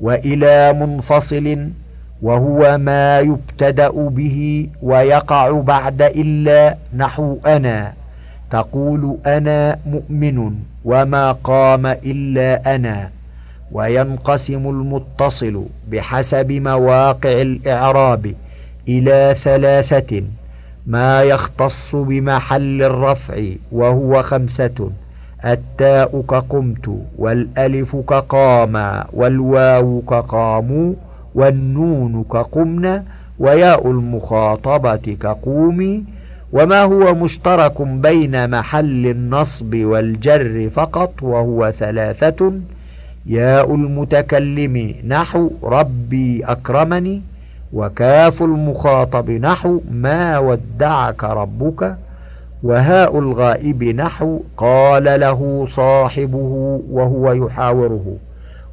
وإلى 0.00 0.72
منفصل 0.72 1.68
وهو 2.22 2.78
ما 2.78 3.20
يبتدأ 3.20 3.90
به 3.90 4.68
ويقع 4.82 5.50
بعد 5.60 6.02
إلا 6.02 6.76
نحو 6.96 7.36
أنا 7.46 7.92
تقول 8.50 9.16
أنا 9.26 9.78
مؤمن 9.86 10.54
وما 10.84 11.32
قام 11.32 11.86
إلا 11.86 12.74
أنا 12.74 13.10
وينقسم 13.72 14.68
المتصل 14.68 15.64
بحسب 15.90 16.52
مواقع 16.52 17.32
الإعراب 17.32 18.34
إلى 18.88 19.36
ثلاثة 19.44 20.22
ما 20.86 21.22
يختص 21.22 21.96
بمحل 21.96 22.82
الرفع 22.82 23.42
وهو 23.72 24.22
خمسة 24.22 24.90
التاء 25.44 26.22
كقمت 26.28 27.00
والألف 27.18 27.96
كقام 27.96 29.04
والواو 29.12 30.02
كقاموا 30.08 30.94
والنون 31.34 32.24
كقمن 32.32 33.02
وياء 33.38 33.90
المخاطبة 33.90 35.16
كقومي 35.20 36.04
وما 36.52 36.82
هو 36.82 37.14
مشترك 37.14 37.82
بين 37.82 38.50
محل 38.50 39.06
النصب 39.06 39.74
والجر 39.76 40.70
فقط 40.74 41.22
وهو 41.22 41.72
ثلاثة. 41.78 42.52
ياء 43.26 43.74
المتكلم 43.74 44.94
نحو 45.06 45.50
ربي 45.62 46.44
أكرمني. 46.44 47.22
وكاف 47.72 48.42
المخاطب 48.42 49.30
نحو 49.30 49.80
ما 49.90 50.38
ودعك 50.38 51.24
ربك. 51.24 51.96
وهاء 52.62 53.18
الغائب 53.18 53.84
نحو 53.84 54.40
قال 54.56 55.04
له 55.04 55.66
صاحبه 55.70 56.80
وهو 56.90 57.32
يحاوره. 57.32 58.16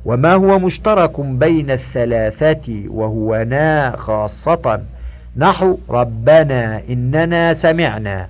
وما 0.06 0.34
هو 0.34 0.60
مشترك 0.60 1.20
بين 1.20 1.72
الثلاثة 1.72 2.84
وهو 2.88 3.46
نا 3.50 3.96
خاصة. 3.98 4.82
نحو 5.38 5.78
ربنا 5.90 6.82
إننا 6.90 7.54
سمعنا. 7.54 8.28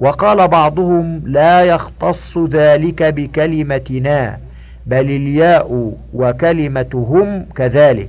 وقال 0.00 0.48
بعضهم 0.48 1.22
لا 1.26 1.62
يختص 1.62 2.38
ذلك 2.38 3.02
بكلمتنا 3.02 4.38
بل 4.86 5.10
الياء 5.10 5.92
وكلمة 6.14 6.90
هم 6.94 7.46
كذلك 7.56 8.08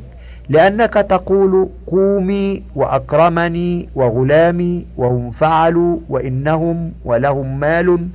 لأنك 0.49 0.93
تقول 0.93 1.69
قومي 1.87 2.63
وأكرمني 2.75 3.89
وغلامي 3.95 4.85
وهم 4.97 5.31
فعلوا 5.31 5.99
وإنهم 6.09 6.91
ولهم 7.05 7.59
مال 7.59 8.07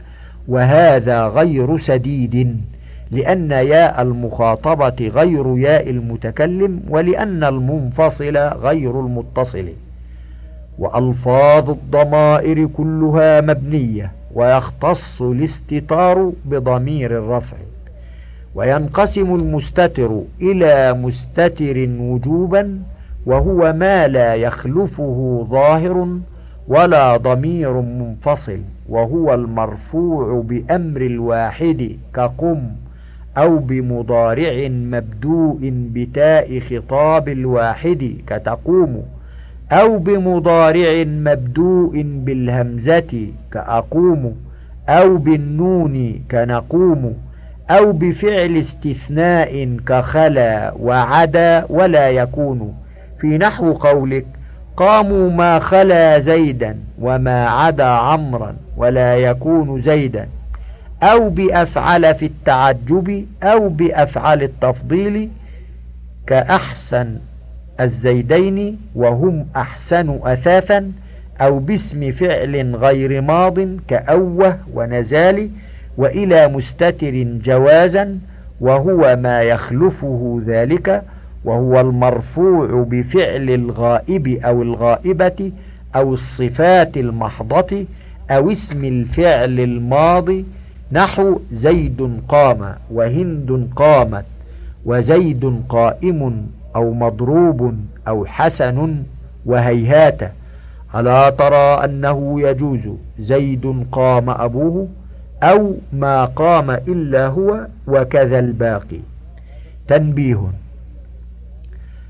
وهذا 0.49 1.26
غير 1.26 1.78
سديد 1.78 2.61
لأن 3.11 3.51
ياء 3.51 4.03
المخاطبة 4.03 5.09
غير 5.09 5.59
ياء 5.59 5.91
المتكلم 5.91 6.80
ولأن 6.89 7.45
المنفصل 7.45 8.37
غير 8.37 9.01
المتصل. 9.01 9.68
وألفاظ 10.79 11.70
الضمائر 11.70 12.66
كلها 12.66 13.41
مبنية 13.41 14.12
ويختص 14.35 15.23
الاستتار 15.23 16.33
بضمير 16.45 17.18
الرفع. 17.18 17.57
وينقسم 18.55 19.35
المستتر 19.35 20.20
إلى 20.41 20.93
مستتر 20.93 21.89
وجوبا 22.01 22.79
وهو 23.27 23.73
ما 23.73 24.09
لا 24.09 24.35
يخلفه 24.35 25.47
ظاهر 25.51 26.09
ولا 26.68 27.16
ضمير 27.16 27.81
منفصل 27.81 28.59
وهو 28.89 29.35
المرفوع 29.35 30.43
بأمر 30.47 31.01
الواحد 31.01 31.97
كقم 32.14 32.61
أو 33.37 33.59
بمضارع 33.59 34.68
مبدوء 34.68 35.59
بتاء 35.95 36.61
خطاب 36.61 37.29
الواحد 37.29 38.16
كتقوم. 38.27 39.03
أو 39.73 39.99
بمضارع 39.99 41.05
مبدوء 41.05 42.03
بالهمزة 42.03 43.29
كأقوم 43.53 44.37
أو 44.89 45.16
بالنون 45.16 46.20
كنقوم 46.31 47.14
أو 47.70 47.93
بفعل 47.93 48.57
استثناء 48.57 49.77
كخلا 49.87 50.75
وعدا 50.81 51.66
ولا 51.68 52.11
يكون. 52.11 52.75
في 53.20 53.39
نحو 53.39 53.73
قولك 53.73 54.27
قاموا 54.77 55.31
ما 55.31 55.59
خلا 55.59 56.18
زيدا 56.18 56.77
وما 57.01 57.49
عدا 57.49 57.85
عمرا 57.85 58.57
ولا 58.77 59.16
يكون 59.16 59.83
زيدا. 59.83 60.29
أو 61.03 61.31
بأفعل 61.31 62.14
في 62.14 62.27
التعجب 62.27 63.27
أو 63.43 63.68
بأفعل 63.68 64.43
التفضيل 64.43 65.31
كأحسن 66.27 67.16
الزيدين 67.81 68.79
وهم 68.95 69.47
أحسن 69.57 70.18
أثاثا 70.23 70.93
أو 71.41 71.59
باسم 71.59 72.12
فعل 72.12 72.77
غير 72.77 73.20
ماض 73.20 73.59
كأوه 73.89 74.59
ونزال 74.75 75.51
وإلى 75.99 76.49
مستتر 76.49 77.23
جوازا 77.23 78.18
وهو 78.61 79.16
ما 79.23 79.43
يخلفه 79.43 80.43
ذلك 80.47 81.03
وهو 81.45 81.81
المرفوع 81.81 82.87
بفعل 82.91 83.51
الغائب 83.51 84.29
أو 84.29 84.62
الغائبة 84.62 85.53
أو 85.97 86.14
الصفات 86.14 86.97
المحضة 86.97 87.85
أو 88.31 88.51
اسم 88.53 88.85
الفعل 88.85 89.61
الماضي 89.61 90.45
نحو 90.93 91.41
زيد 91.53 92.20
قام 92.29 92.75
وهند 92.91 93.68
قامت 93.77 94.25
وزيد 94.85 95.62
قائم 95.68 96.47
أو 96.77 96.93
مضروب 96.93 97.75
أو 98.09 98.27
حسن 98.27 99.03
وهيهات 99.47 100.33
ألا 100.95 101.31
ترى 101.31 101.85
أنه 101.85 102.41
يجوز 102.41 102.81
زيد 103.18 103.87
قام 103.93 104.31
أبوه 104.31 104.89
أو 105.43 105.75
ما 105.93 106.25
قام 106.25 106.70
إلا 106.70 107.27
هو 107.27 107.66
وكذا 107.87 108.39
الباقي؟ 108.39 109.01
تنبيه 109.89 110.41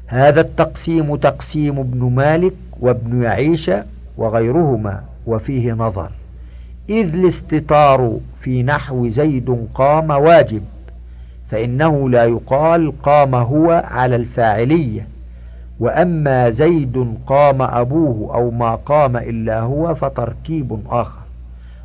هذا 0.06 0.40
التقسيم 0.40 1.16
تقسيم 1.16 1.78
ابن 1.78 2.04
مالك 2.04 2.52
وابن 2.80 3.22
يعيش 3.22 3.70
وغيرهما 4.16 5.02
وفيه 5.26 5.72
نظر 5.72 6.10
إذ 6.88 7.14
الاستطار 7.14 8.18
في 8.36 8.62
نحو 8.62 9.08
زيد 9.08 9.66
قام 9.74 10.10
واجب 10.10 10.62
فإنه 11.52 12.10
لا 12.10 12.24
يقال 12.24 12.92
قام 13.02 13.34
هو 13.34 13.84
على 13.90 14.16
الفاعلية 14.16 15.08
وأما 15.80 16.50
زيد 16.50 17.14
قام 17.26 17.62
أبوه 17.62 18.34
أو 18.34 18.50
ما 18.50 18.74
قام 18.74 19.16
إلا 19.16 19.60
هو 19.60 19.94
فتركيب 19.94 20.80
آخر. 20.90 21.22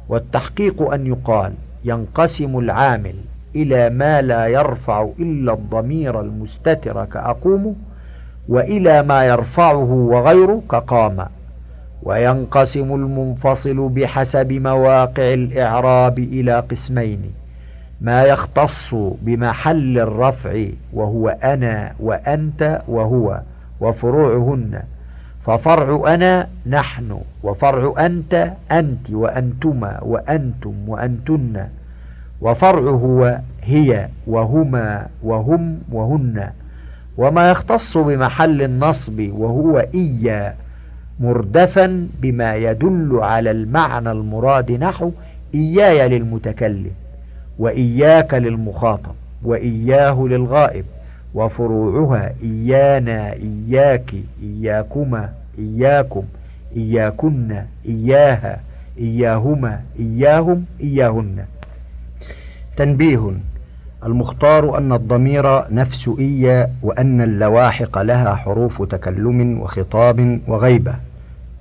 والتحقيق 0.10 0.92
أن 0.92 1.08
يقال 1.08 1.54
ينقسم 1.86 2.60
العامل 2.60 3.16
إلى 3.56 3.90
ما 3.90 4.22
لا 4.22 4.48
يرفع 4.48 5.10
إلا 5.20 5.54
الضمير 5.54 6.22
المستتر 6.22 7.06
كأقوم 7.06 7.76
وإلى 8.50 9.04
ما 9.04 9.26
يرفعه 9.26 9.92
وغيره 9.92 10.62
كقام. 10.72 11.26
وينقسم 12.04 12.96
المنفصل 12.96 13.90
بحسب 13.90 14.54
مواقع 14.54 15.34
الإعراب 15.34 16.20
إلى 16.20 16.60
قسمين. 16.60 17.47
ما 18.02 18.24
يختص 18.24 18.96
بمحل 19.22 20.00
الرفع 20.00 20.66
وهو 20.94 21.30
أنا 21.30 21.92
وأنت 22.00 22.82
وهو 22.88 23.42
وفروعهن. 23.82 24.82
ففرع 25.46 26.14
أنا 26.14 26.48
نحن 26.68 27.20
وفرع 27.44 28.06
أنت 28.06 28.52
أنت 28.72 29.10
وأنتما 29.12 30.00
وأنتم 30.04 30.90
وأنتن. 30.90 31.68
وفرع 32.42 32.82
هو 32.92 33.40
هي 33.64 34.10
وهما 34.28 35.08
وهم 35.24 35.80
وهن. 35.92 36.50
وما 37.18 37.52
يختص 37.52 37.98
بمحل 37.98 38.62
النصب 38.62 39.30
وهو 39.32 39.78
إيا 39.94 40.56
مردفا 41.20 42.08
بما 42.22 42.56
يدل 42.56 43.20
على 43.22 43.52
المعنى 43.52 44.12
المراد 44.12 44.72
نحو 44.72 45.12
إياي 45.56 46.10
للمتكلم. 46.10 46.92
وإياك 47.60 48.34
للمخاطب 48.34 49.16
وإياه 49.44 50.28
للغائب 50.30 50.86
وفروعها 51.34 52.32
إيانا 52.44 53.34
إياك 53.34 54.14
إياكما 54.44 55.30
إياكم 55.60 56.24
إياكن 56.76 57.62
إياها 57.86 58.60
إياهما 59.00 59.82
إياهم 60.00 60.66
إياهن. 60.82 61.46
تنبيه 62.78 63.32
المختار 64.06 64.78
أن 64.78 64.94
الضمير 64.94 65.74
نفس 65.74 66.10
إيا 66.20 66.70
وأن 66.84 67.22
اللواحق 67.22 68.02
لها 68.02 68.36
حروف 68.36 68.84
تكلم 68.84 69.60
وخطاب 69.62 70.40
وغيبة. 70.48 70.96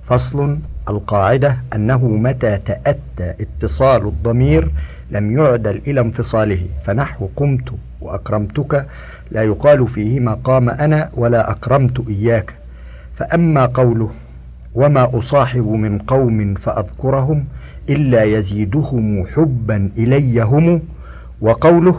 فصل 0.07 0.57
القاعدة 0.89 1.57
أنه 1.75 2.05
متى 2.05 2.57
تأتى 2.65 3.33
اتصال 3.41 4.01
الضمير 4.07 4.71
لم 5.11 5.37
يعدل 5.39 5.81
إلى 5.87 6.01
انفصاله 6.01 6.59
فنحو 6.85 7.27
قمت 7.35 7.69
وأكرمتك 8.01 8.85
لا 9.31 9.43
يقال 9.43 9.87
فيهما 9.87 10.33
قام 10.33 10.69
أنا 10.69 11.09
ولا 11.13 11.51
أكرمت 11.51 12.03
إياك. 12.09 12.53
فأما 13.17 13.65
قوله 13.65 14.09
وما 14.75 15.19
أصاحب 15.19 15.67
من 15.67 15.97
قوم 15.97 16.53
فأذكرهم 16.53 17.45
إلا 17.89 18.23
يزيدهم 18.23 19.25
حبا 19.35 19.89
إلي 19.97 20.41
هم 20.41 20.81
وقوله 21.41 21.95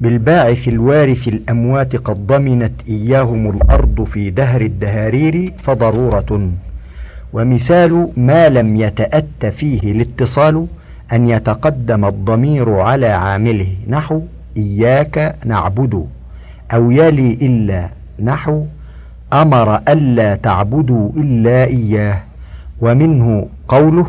بالباعث 0.00 0.68
الوارث 0.68 1.28
الأموات 1.28 1.96
قد 1.96 2.26
ضمنت 2.26 2.72
إياهم 2.88 3.50
الأرض 3.50 4.04
في 4.04 4.30
دهر 4.30 4.60
الدهارير 4.60 5.52
فضرورة. 5.62 6.50
ومثال 7.32 8.08
ما 8.16 8.48
لم 8.48 8.76
يتأت 8.76 9.46
فيه 9.46 9.80
الاتصال 9.92 10.66
أن 11.12 11.28
يتقدم 11.28 12.04
الضمير 12.04 12.80
على 12.80 13.06
عامله. 13.06 13.76
نحو 13.88 14.22
إياك 14.56 15.36
نعبد. 15.44 16.06
أو 16.72 16.90
يلي 16.90 17.32
إلا. 17.42 17.88
نحو 18.22 18.64
أمر 19.32 19.76
ألا 19.76 20.36
تعبدوا 20.36 21.10
إلا 21.16 21.64
إياه. 21.64 22.22
ومنه 22.80 23.46
قوله 23.68 24.06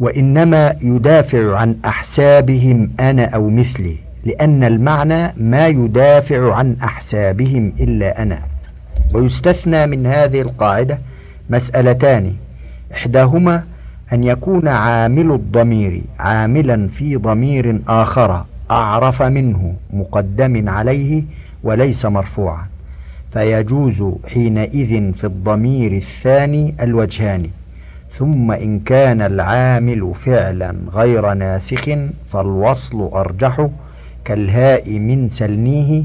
وإنما 0.00 0.76
يدافع 0.82 1.58
عن 1.58 1.76
أحسابهم 1.84 2.90
أنا 3.00 3.24
أو 3.24 3.50
مثلي. 3.50 3.96
لأن 4.24 4.64
المعنى 4.64 5.32
ما 5.36 5.68
يدافع 5.68 6.54
عن 6.54 6.76
أحسابهم 6.82 7.72
إلا 7.80 8.22
أنا. 8.22 8.38
ويستثنى 9.14 9.86
من 9.86 10.06
هذه 10.06 10.40
القاعدة 10.40 10.98
مسألتان 11.50 12.32
إحداهما 12.94 13.62
أن 14.12 14.24
يكون 14.24 14.68
عامل 14.68 15.32
الضمير 15.32 16.02
عاملا 16.18 16.88
في 16.88 17.16
ضمير 17.16 17.80
آخر 17.88 18.44
أعرف 18.70 19.22
منه 19.22 19.74
مقدم 19.92 20.68
عليه 20.68 21.22
وليس 21.62 22.06
مرفوعا 22.06 22.66
فيجوز 23.32 24.04
حينئذ 24.28 25.12
في 25.12 25.24
الضمير 25.24 25.92
الثاني 25.96 26.74
الوجهان 26.80 27.48
ثم 28.12 28.52
إن 28.52 28.80
كان 28.80 29.20
العامل 29.22 30.12
فعلا 30.14 30.74
غير 30.94 31.34
ناسخ 31.34 31.84
فالوصل 32.30 33.02
أرجح 33.02 33.68
كالهاء 34.24 34.90
من 34.98 35.28
سلنيه 35.28 36.04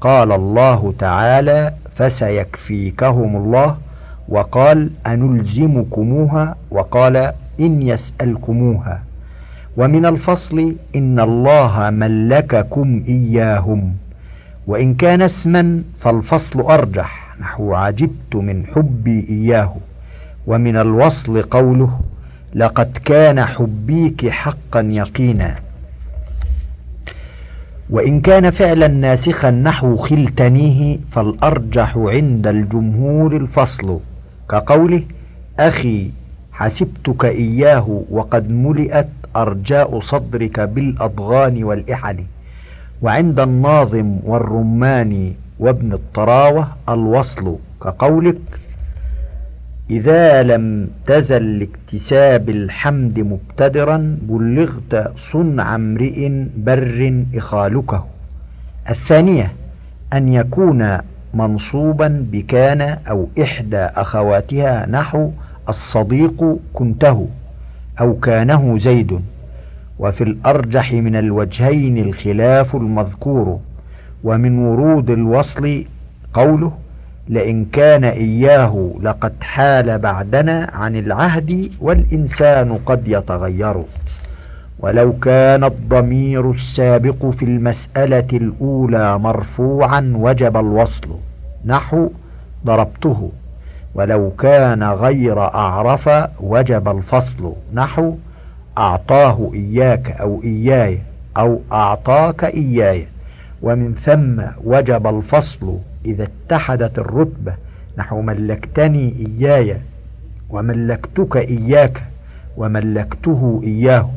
قال 0.00 0.32
الله 0.32 0.94
تعالى 0.98 1.72
فسيكفيكهم 1.96 3.36
الله 3.36 3.76
وقال 4.28 4.90
أنلزمكموها 5.06 6.56
وقال 6.70 7.16
إن 7.60 7.82
يسألكموها 7.82 9.02
ومن 9.76 10.06
الفصل 10.06 10.74
إن 10.96 11.20
الله 11.20 11.90
ملككم 11.90 13.02
إياهم 13.08 13.94
وإن 14.66 14.94
كان 14.94 15.22
اسما 15.22 15.82
فالفصل 15.98 16.60
أرجح 16.60 17.36
نحو 17.40 17.74
عجبت 17.74 18.36
من 18.36 18.66
حبي 18.66 19.26
إياه 19.28 19.74
ومن 20.46 20.76
الوصل 20.76 21.42
قوله 21.42 22.00
لقد 22.54 22.98
كان 23.04 23.44
حبيك 23.44 24.28
حقا 24.28 24.80
يقينا 24.80 25.54
وإن 27.90 28.20
كان 28.20 28.50
فعلا 28.50 28.86
ناسخا 28.88 29.50
نحو 29.50 29.96
خلتنيه 29.96 30.98
فالأرجح 31.10 31.96
عند 31.96 32.46
الجمهور 32.46 33.36
الفصل 33.36 34.00
كقوله 34.50 35.02
أخي 35.58 36.10
حسبتك 36.52 37.24
إياه 37.24 38.02
وقد 38.10 38.50
ملئت 38.50 39.08
أرجاء 39.36 40.00
صدرك 40.00 40.60
بالأضغان 40.60 41.64
والإحل. 41.64 42.24
وعند 43.02 43.40
الناظم 43.40 44.18
والرمان 44.24 45.32
وابن 45.58 45.92
الطراوة 45.92 46.68
الوصل 46.88 47.56
كقولك 47.82 48.40
إذا 49.90 50.42
لم 50.42 50.90
تزل 51.06 51.58
لاكتساب 51.58 52.48
الحمد 52.48 53.18
مبتدرا 53.18 54.18
بلغت 54.22 55.12
صنع 55.32 55.74
امرئ 55.74 56.28
بر 56.56 57.24
إخالكه. 57.34 58.06
الثانية 58.90 59.52
أن 60.12 60.28
يكون 60.28 60.98
منصوبا 61.34 62.26
بكان 62.32 62.80
أو 62.80 63.28
إحدى 63.42 63.76
أخواتها 63.76 64.86
نحو 64.86 65.30
الصديق 65.68 66.56
كنته 66.74 67.28
أو 68.00 68.14
كانه 68.14 68.78
زيد. 68.78 69.20
وفي 69.98 70.24
الأرجح 70.24 70.92
من 70.92 71.16
الوجهين 71.16 71.98
الخلاف 71.98 72.76
المذكور 72.76 73.60
ومن 74.24 74.58
ورود 74.58 75.10
الوصل 75.10 75.84
قوله 76.34 76.72
لئن 77.28 77.64
كان 77.64 78.04
إياه 78.04 78.90
لقد 79.02 79.32
حال 79.40 79.98
بعدنا 79.98 80.70
عن 80.72 80.96
العهد 80.96 81.70
والإنسان 81.80 82.78
قد 82.86 83.08
يتغير. 83.08 83.82
ولو 84.80 85.12
كان 85.12 85.64
الضمير 85.64 86.50
السابق 86.50 87.26
في 87.26 87.44
المسألة 87.44 88.26
الأولى 88.32 89.18
مرفوعا 89.18 90.12
وجب 90.16 90.56
الوصل. 90.56 91.08
نحو 91.66 92.10
ضربته. 92.66 93.30
ولو 93.94 94.30
كان 94.30 94.82
غير 94.82 95.40
أعرف 95.40 96.10
وجب 96.40 96.88
الفصل. 96.88 97.52
نحو 97.74 98.14
أعطاه 98.78 99.50
إياك 99.54 100.10
أو 100.10 100.40
إياي 100.44 100.98
أو 101.36 101.60
أعطاك 101.72 102.44
إياي. 102.44 103.06
ومن 103.62 103.94
ثم 104.04 104.42
وجب 104.64 105.06
الفصل 105.06 105.78
إذا 106.04 106.28
اتحدت 106.28 106.98
الرتبة. 106.98 107.52
نحو 107.96 108.22
ملكتني 108.22 109.14
إياي 109.26 109.76
وملكتك 110.50 111.36
إياك 111.36 112.02
وملكته 112.56 113.60
إياه. 113.64 114.08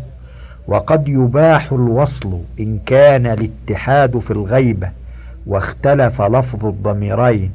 وقد 0.68 1.08
يباح 1.08 1.72
الوصل 1.72 2.40
إن 2.60 2.80
كان 2.86 3.26
الاتحاد 3.26 4.20
في 4.20 4.32
الغيبة 4.32 4.90
واختلف 5.48 6.22
لفظ 6.22 6.66
الضميرين 6.66 7.52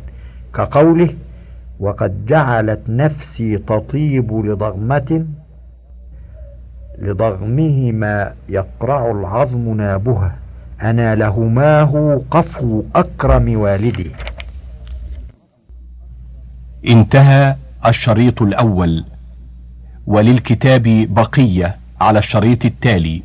كقوله 0.54 1.14
وقد 1.80 2.26
جعلت 2.26 2.80
نفسي 2.88 3.58
تطيب 3.58 4.32
لضغمة 4.46 5.26
لضغمهما 6.98 8.32
يقرع 8.48 9.10
العظم 9.10 9.76
نابها. 9.76 10.36
أنا 10.82 11.14
لهماه 11.14 12.22
قفو 12.30 12.82
أكرم 12.94 13.60
والدي. 13.60 14.10
انتهى 16.88 17.56
الشريط 17.86 18.42
الأول. 18.42 19.04
وللكتاب 20.06 20.82
بقية. 21.10 21.76
على 22.00 22.18
الشريط 22.18 22.64
التالي. 22.64 23.22